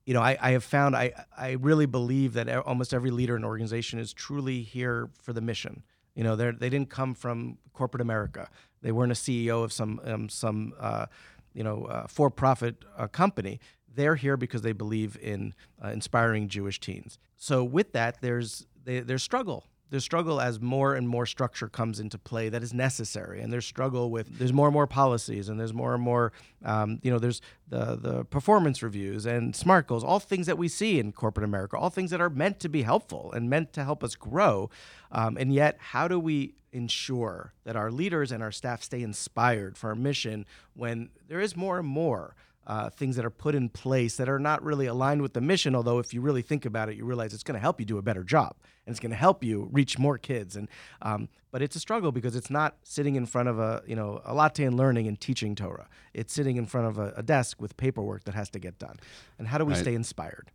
[0.06, 3.46] you know I, I have found I I really believe that almost every leader in
[3.46, 5.84] organization is truly here for the mission.
[6.16, 8.50] You know, they they didn't come from corporate America.
[8.82, 11.06] They weren't a CEO of some um, some uh,
[11.54, 13.60] you know uh, for-profit uh, company.
[13.96, 15.54] They're here because they believe in
[15.84, 17.20] uh, inspiring Jewish teens.
[17.38, 22.18] So with that, there's there's struggle there's struggle as more and more structure comes into
[22.18, 23.42] play that is necessary.
[23.42, 26.34] And there's struggle with there's more and more policies and there's more and more
[26.66, 30.68] um, you know there's the the performance reviews and smart goals all things that we
[30.68, 33.84] see in corporate america all things that are meant to be helpful and meant to
[33.84, 34.68] help us grow.
[35.12, 39.78] Um, and yet how do we ensure that our leaders and our staff stay inspired
[39.78, 42.36] for our mission when there is more and more
[42.66, 45.76] uh, things that are put in place that are not really aligned with the mission.
[45.76, 47.98] Although, if you really think about it, you realize it's going to help you do
[47.98, 48.56] a better job
[48.86, 50.56] and it's going to help you reach more kids.
[50.56, 50.70] And
[51.02, 54.22] um, but it's a struggle because it's not sitting in front of a you know
[54.26, 55.88] a latte and learning and teaching Torah.
[56.14, 58.98] It's sitting in front of a, a desk with paperwork that has to get done.
[59.38, 59.82] And how do we right.
[59.82, 60.52] stay inspired?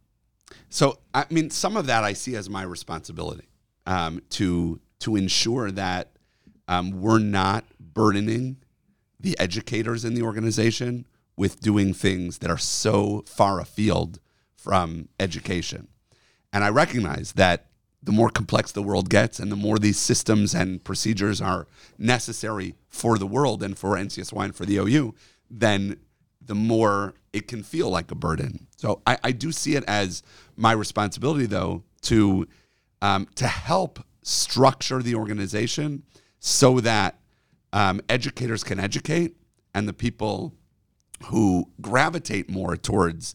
[0.71, 3.49] So, I mean, some of that I see as my responsibility
[3.87, 6.13] um, to to ensure that
[6.67, 8.57] um, we're not burdening
[9.21, 11.07] the educators in the organization
[11.39, 14.19] with doing things that are so far afield
[14.57, 15.89] from education.
[16.53, 17.67] And I recognize that
[18.03, 21.67] the more complex the world gets and the more these systems and procedures are
[21.97, 25.15] necessary for the world and for NCSY and for the OU,
[25.51, 25.99] then
[26.41, 28.67] the more it can feel like a burden.
[28.77, 30.23] So I, I do see it as
[30.57, 32.49] my responsibility, though, to
[33.01, 36.03] um, to help structure the organization
[36.41, 37.21] so that
[37.73, 39.37] um, educators can educate
[39.75, 40.55] and the people
[41.25, 43.35] who gravitate more towards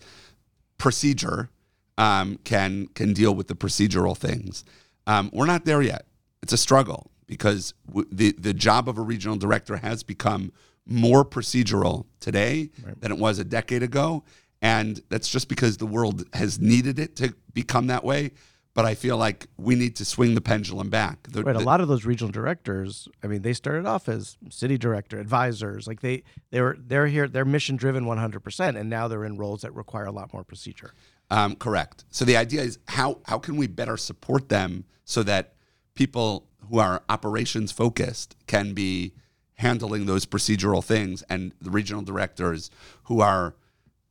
[0.77, 1.49] procedure
[1.97, 4.63] um, can can deal with the procedural things.
[5.07, 6.07] Um, we're not there yet.
[6.41, 10.51] It's a struggle because w- the the job of a regional director has become
[10.85, 12.99] more procedural today right.
[12.99, 14.23] than it was a decade ago,
[14.61, 18.31] and that's just because the world has needed it to become that way.
[18.75, 21.27] But I feel like we need to swing the pendulum back.
[21.29, 21.53] The, right.
[21.53, 25.19] The, a lot of those regional directors, I mean, they started off as city director,
[25.19, 25.87] advisors.
[25.87, 29.61] Like they, they were, they're here, they're mission driven 100%, and now they're in roles
[29.61, 30.93] that require a lot more procedure.
[31.29, 32.05] Um, correct.
[32.09, 35.55] So the idea is how how can we better support them so that
[35.95, 39.13] people who are operations focused can be
[39.55, 42.69] handling those procedural things, and the regional directors
[43.05, 43.55] who are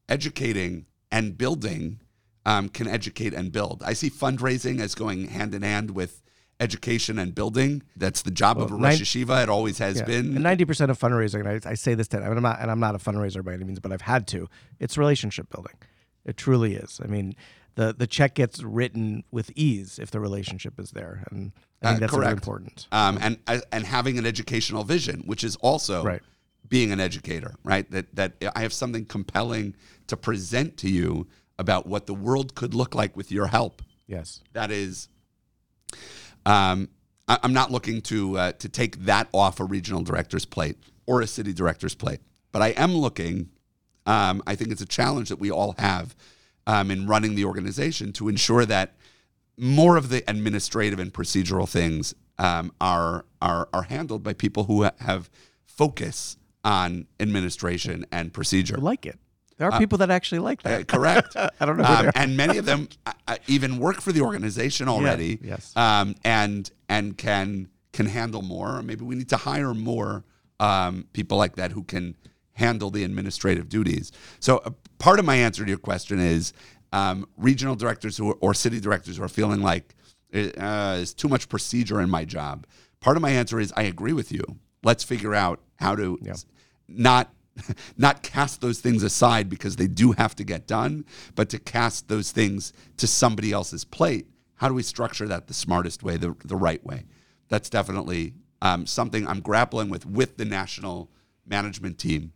[0.08, 2.00] educating and building
[2.44, 3.82] um, can educate and build.
[3.84, 6.22] I see fundraising as going hand in hand with
[6.60, 7.82] education and building.
[7.96, 9.42] That's the job well, of a Rosh Yeshiva.
[9.42, 10.04] It always has yeah.
[10.04, 10.34] been.
[10.34, 12.80] Ninety percent of fundraising, I, I, say this to, I mean, I'm not, and I'm
[12.80, 14.48] not a fundraiser by any means, but I've had to.
[14.78, 15.74] It's relationship building.
[16.24, 17.00] It truly is.
[17.02, 17.34] I mean,
[17.74, 21.96] the the check gets written with ease if the relationship is there, and I think
[21.96, 22.86] uh, that's very important.
[22.92, 26.22] Um, and uh, and having an educational vision, which is also right.
[26.68, 27.90] being an educator, right?
[27.90, 29.74] That that I have something compelling
[30.06, 31.26] to present to you
[31.58, 33.82] about what the world could look like with your help.
[34.06, 35.08] Yes, that is.
[36.44, 36.88] Um,
[37.28, 40.76] I, I'm not looking to uh, to take that off a regional director's plate
[41.06, 43.50] or a city director's plate, but I am looking
[44.06, 46.14] um, I think it's a challenge that we all have
[46.66, 48.94] um, in running the organization to ensure that
[49.56, 54.82] more of the administrative and procedural things um, are, are are handled by people who
[54.82, 55.30] have
[55.66, 58.76] focus on administration and procedure.
[58.76, 59.18] like it.
[59.58, 60.80] There are uh, people that actually like that.
[60.80, 61.36] Uh, correct.
[61.60, 61.84] I don't know.
[61.84, 65.38] Um, and many of them uh, even work for the organization already.
[65.40, 65.76] Yeah, yes.
[65.76, 68.78] Um, and and can can handle more.
[68.78, 70.24] Or maybe we need to hire more
[70.60, 72.16] um, people like that who can
[72.54, 74.12] handle the administrative duties.
[74.40, 76.52] So, uh, part of my answer to your question is
[76.92, 79.94] um, regional directors who, or city directors who are feeling like
[80.34, 82.66] uh, there's too much procedure in my job.
[83.00, 84.44] Part of my answer is I agree with you.
[84.82, 86.34] Let's figure out how to yeah.
[86.88, 87.32] not
[87.96, 92.08] not cast those things aside because they do have to get done, but to cast
[92.08, 94.26] those things to somebody else's plate.
[94.56, 97.04] How do we structure that the smartest way, the, the right way?
[97.48, 101.10] That's definitely um, something I'm grappling with with the national
[101.46, 102.32] management team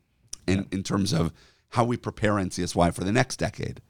[0.46, 0.64] in, yeah.
[0.72, 1.32] in terms of
[1.70, 3.80] how we prepare NCSY for the next decade.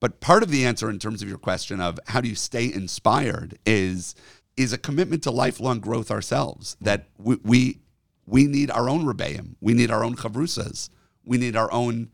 [0.00, 2.70] But part of the answer in terms of your question of how do you stay
[2.72, 4.14] inspired is
[4.56, 6.76] is a commitment to lifelong growth ourselves.
[6.80, 7.80] That we we,
[8.26, 10.88] we need our own rebbeim, we need our own chavrusas,
[11.24, 12.10] we need our own.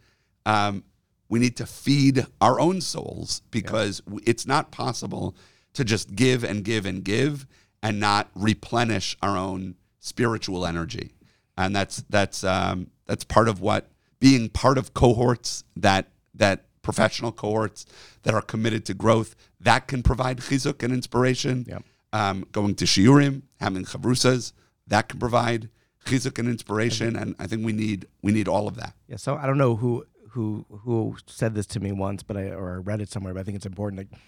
[0.46, 0.84] Um,
[1.28, 4.18] we need to feed our own souls because yeah.
[4.26, 5.36] it's not possible
[5.74, 7.46] to just give and give and give
[7.82, 11.12] and not replenish our own spiritual energy.
[11.56, 17.32] And that's that's um, that's part of what being part of cohorts that that professional
[17.32, 17.86] cohorts
[18.22, 21.64] that are committed to growth that can provide chizuk and inspiration.
[21.68, 21.78] Yeah.
[22.12, 24.52] Um, going to shiurim, having chavrusas,
[24.88, 25.68] that can provide
[26.04, 28.94] chizuk and inspiration, and I think we need we need all of that.
[29.08, 29.16] Yeah.
[29.16, 32.72] So I don't know who who who said this to me once, but I or
[32.72, 33.34] I read it somewhere.
[33.34, 33.98] But I think it's important.
[33.98, 34.20] Like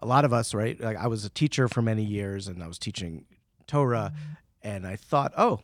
[0.00, 0.80] a lot of us, right?
[0.80, 3.24] Like I was a teacher for many years, and I was teaching
[3.66, 4.12] Torah,
[4.62, 5.60] and I thought, oh,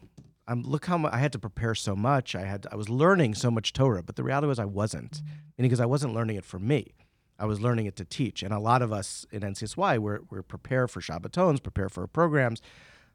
[0.46, 2.34] I'm look how much, I had to prepare so much.
[2.34, 5.12] I had to, I was learning so much Torah, but the reality was I wasn't,
[5.12, 5.28] mm-hmm.
[5.56, 6.94] And because I wasn't learning it for me.
[7.38, 8.42] I was learning it to teach.
[8.42, 12.60] And a lot of us in NCSY we're we're prepare for Shabbatons, prepare for programs,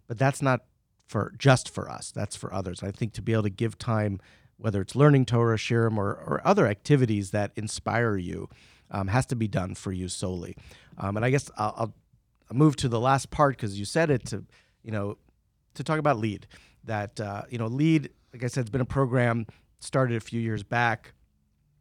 [0.07, 0.61] but that's not
[1.09, 2.11] for just for us.
[2.11, 2.81] That's for others.
[2.83, 4.21] I think to be able to give time,
[4.57, 8.47] whether it's learning Torah, shiurim, or or other activities that inspire you,
[8.91, 10.55] um, has to be done for you solely.
[10.97, 11.93] Um, and I guess I'll, I'll
[12.53, 14.45] move to the last part because you said it to,
[14.83, 15.17] you know,
[15.73, 16.47] to talk about lead
[16.83, 19.45] that uh, you know lead like i said it's been a program
[19.79, 21.13] started a few years back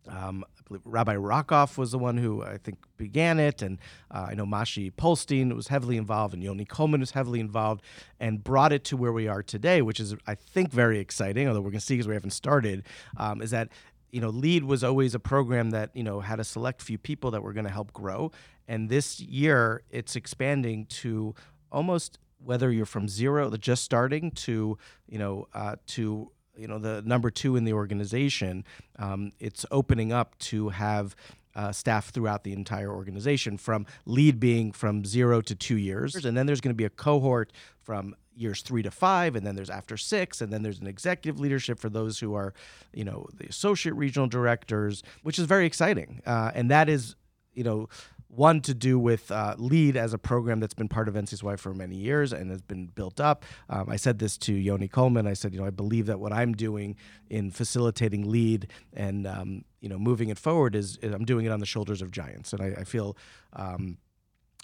[0.08, 0.44] um,
[0.84, 3.78] Rabbi Rockoff was the one who I think began it, and
[4.10, 7.82] uh, I know Mashi Polstein was heavily involved, and Yoni Coleman was heavily involved,
[8.20, 11.48] and brought it to where we are today, which is I think very exciting.
[11.48, 12.84] Although we're going to see because we haven't started,
[13.16, 13.68] um, is that
[14.10, 17.30] you know Lead was always a program that you know had a select few people
[17.30, 18.30] that were going to help grow,
[18.66, 21.34] and this year it's expanding to
[21.70, 27.02] almost whether you're from zero, just starting, to you know uh, to you know the
[27.02, 28.64] number two in the organization,
[28.98, 31.14] um, it's opening up to have
[31.54, 36.14] uh, staff throughout the entire organization, from lead being from zero to two years.
[36.24, 37.52] And then there's going to be a cohort
[37.82, 41.40] from years three to five, and then there's after six, and then there's an executive
[41.40, 42.54] leadership for those who are,
[42.92, 46.22] you know, the associate regional directors, which is very exciting.
[46.24, 47.16] Uh, and that is,
[47.54, 47.88] you know,
[48.28, 51.72] one to do with uh, lead as a program that's been part of NCSY for
[51.72, 53.44] many years and has been built up.
[53.70, 55.26] Um, I said this to Yoni Coleman.
[55.26, 56.96] I said, you know, I believe that what I'm doing
[57.30, 61.50] in facilitating lead and um, you know moving it forward is, is, I'm doing it
[61.50, 63.16] on the shoulders of giants, and I, I feel.
[63.54, 63.98] Um,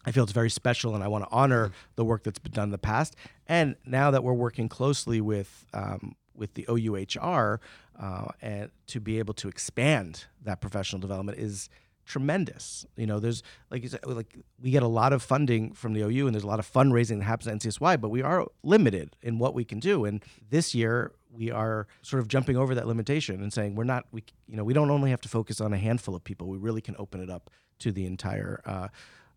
[0.06, 2.64] I feel it's very special, and I want to honor the work that's been done
[2.64, 3.16] in the past.
[3.46, 7.58] And now that we're working closely with um, with the OUHR,
[7.98, 11.70] uh, and to be able to expand that professional development is
[12.04, 12.86] tremendous.
[12.96, 16.02] You know, there's like you said, like we get a lot of funding from the
[16.02, 19.16] OU, and there's a lot of fundraising that happens at NCSY, but we are limited
[19.22, 20.04] in what we can do.
[20.04, 24.06] And this year, we are sort of jumping over that limitation and saying we're not
[24.12, 26.48] we you know we don't only have to focus on a handful of people.
[26.48, 27.50] We really can open it up
[27.80, 28.60] to the entire.
[28.64, 28.88] Uh,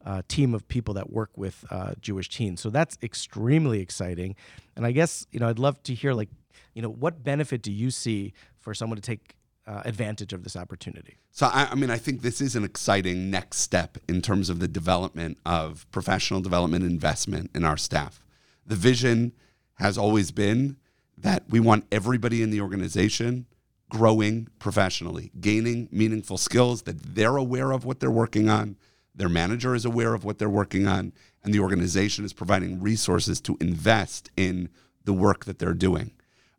[0.06, 4.36] uh, team of people that work with uh, Jewish teens, so that's extremely exciting,
[4.76, 6.30] and I guess you know I'd love to hear like,
[6.76, 9.37] you know, what benefit do you see for someone to take
[9.68, 11.18] uh, advantage of this opportunity.
[11.32, 14.60] So, I, I, mean, I think this is an exciting next step in terms of
[14.60, 18.24] the development of professional development investment in our staff.
[18.66, 19.34] The vision
[19.76, 20.78] has always been
[21.18, 23.46] that we want everybody in the organization
[23.90, 28.76] growing professionally, gaining meaningful skills that they're aware of what they're working on,
[29.16, 31.12] their manager is aware of what they're working on,
[31.44, 34.70] and the organization is providing resources to invest in
[35.06, 36.12] the work that they're doing.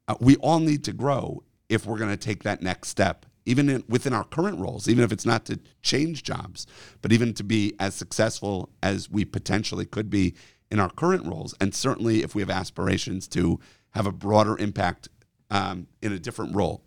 [0.08, 3.68] Uh, we all need to grow if we're going to take that next step, even
[3.68, 6.66] in, within our current roles, even if it's not to change jobs,
[7.02, 10.34] but even to be as successful as we potentially could be
[10.70, 11.54] in our current roles.
[11.60, 13.58] And certainly if we have aspirations to
[13.90, 15.08] have a broader impact
[15.50, 16.84] um, in a different role.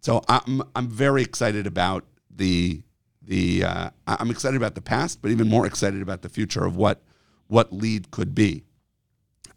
[0.00, 2.04] So I'm, I'm very excited about
[2.34, 2.82] the,
[3.22, 6.76] the uh, I'm excited about the past, but even more excited about the future of
[6.76, 7.02] what,
[7.46, 8.64] what LEAD could be.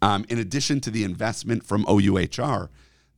[0.00, 2.68] Um, in addition to the investment from OUHR,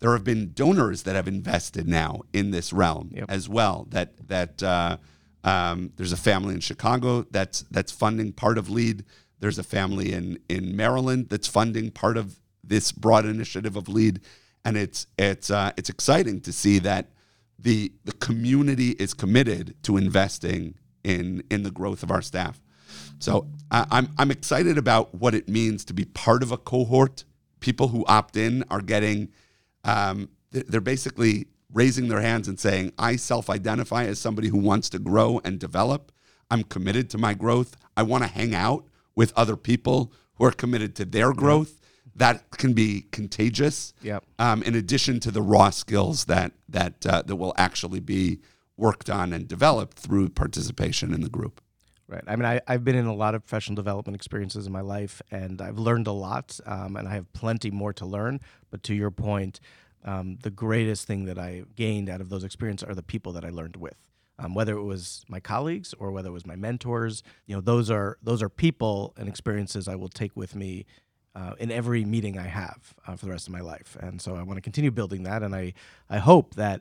[0.01, 3.27] there have been donors that have invested now in this realm yep.
[3.29, 3.87] as well.
[3.91, 4.97] That that uh,
[5.45, 9.05] um, there's a family in Chicago that's that's funding part of Lead.
[9.41, 14.21] There's a family in in Maryland that's funding part of this broad initiative of Lead,
[14.65, 17.11] and it's it's uh, it's exciting to see that
[17.59, 22.61] the the community is committed to investing in in the growth of our staff.
[23.19, 27.25] So uh, I'm I'm excited about what it means to be part of a cohort.
[27.61, 29.31] People who opt in are getting
[29.85, 34.89] um, they're basically raising their hands and saying, I self identify as somebody who wants
[34.91, 36.13] to grow and develop.
[36.51, 37.77] I'm committed to my growth.
[37.97, 41.81] I want to hang out with other people who are committed to their growth.
[42.15, 43.93] That can be contagious.
[44.03, 44.25] Yep.
[44.39, 48.41] Um, in addition to the raw skills that that uh, that will actually be
[48.77, 51.61] worked on and developed through participation in the group.
[52.09, 52.25] Right.
[52.27, 55.21] I mean, I, I've been in a lot of professional development experiences in my life,
[55.31, 58.41] and I've learned a lot, um, and I have plenty more to learn.
[58.71, 59.61] But to your point,
[60.05, 63.45] um, the greatest thing that I gained out of those experiences are the people that
[63.45, 63.97] I learned with.
[64.39, 67.91] Um, whether it was my colleagues or whether it was my mentors, you know, those
[67.91, 70.87] are those are people and experiences I will take with me
[71.35, 73.97] uh, in every meeting I have uh, for the rest of my life.
[74.01, 75.75] And so I want to continue building that, and I
[76.09, 76.81] I hope that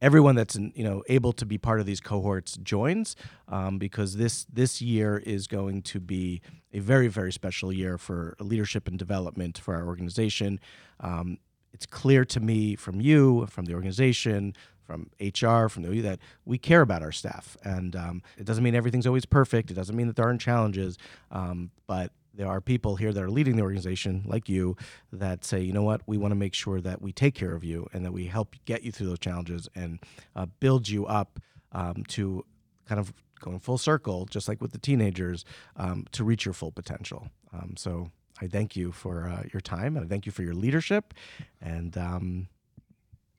[0.00, 3.16] everyone that's you know able to be part of these cohorts joins
[3.48, 6.40] um, because this this year is going to be
[6.72, 10.60] a very very special year for leadership and development for our organization.
[11.00, 11.38] Um,
[11.72, 16.56] it's clear to me from you, from the organization, from HR, from the that we
[16.56, 19.70] care about our staff, and um, it doesn't mean everything's always perfect.
[19.70, 20.96] It doesn't mean that there aren't challenges,
[21.30, 24.76] um, but there are people here that are leading the organization, like you,
[25.12, 27.64] that say, you know what, we want to make sure that we take care of
[27.64, 30.00] you and that we help get you through those challenges and
[30.34, 31.40] uh, build you up
[31.72, 32.44] um, to
[32.86, 35.44] kind of going full circle, just like with the teenagers,
[35.76, 37.28] um, to reach your full potential.
[37.52, 38.10] Um, so
[38.40, 41.14] I thank you for uh, your time and I thank you for your leadership
[41.60, 42.48] and, um,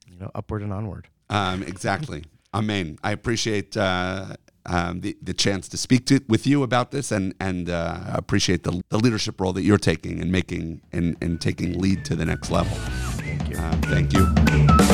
[0.10, 1.08] you know, upward and onward.
[1.30, 2.24] Um, exactly.
[2.54, 2.98] Amen.
[3.04, 4.38] I appreciate uh,
[4.68, 8.64] um, the, the chance to speak to, with you about this and, and uh, appreciate
[8.64, 12.26] the, the leadership role that you're taking and making and, and taking lead to the
[12.26, 12.76] next level.
[12.78, 13.58] Thank you.
[13.58, 14.87] Uh, thank you.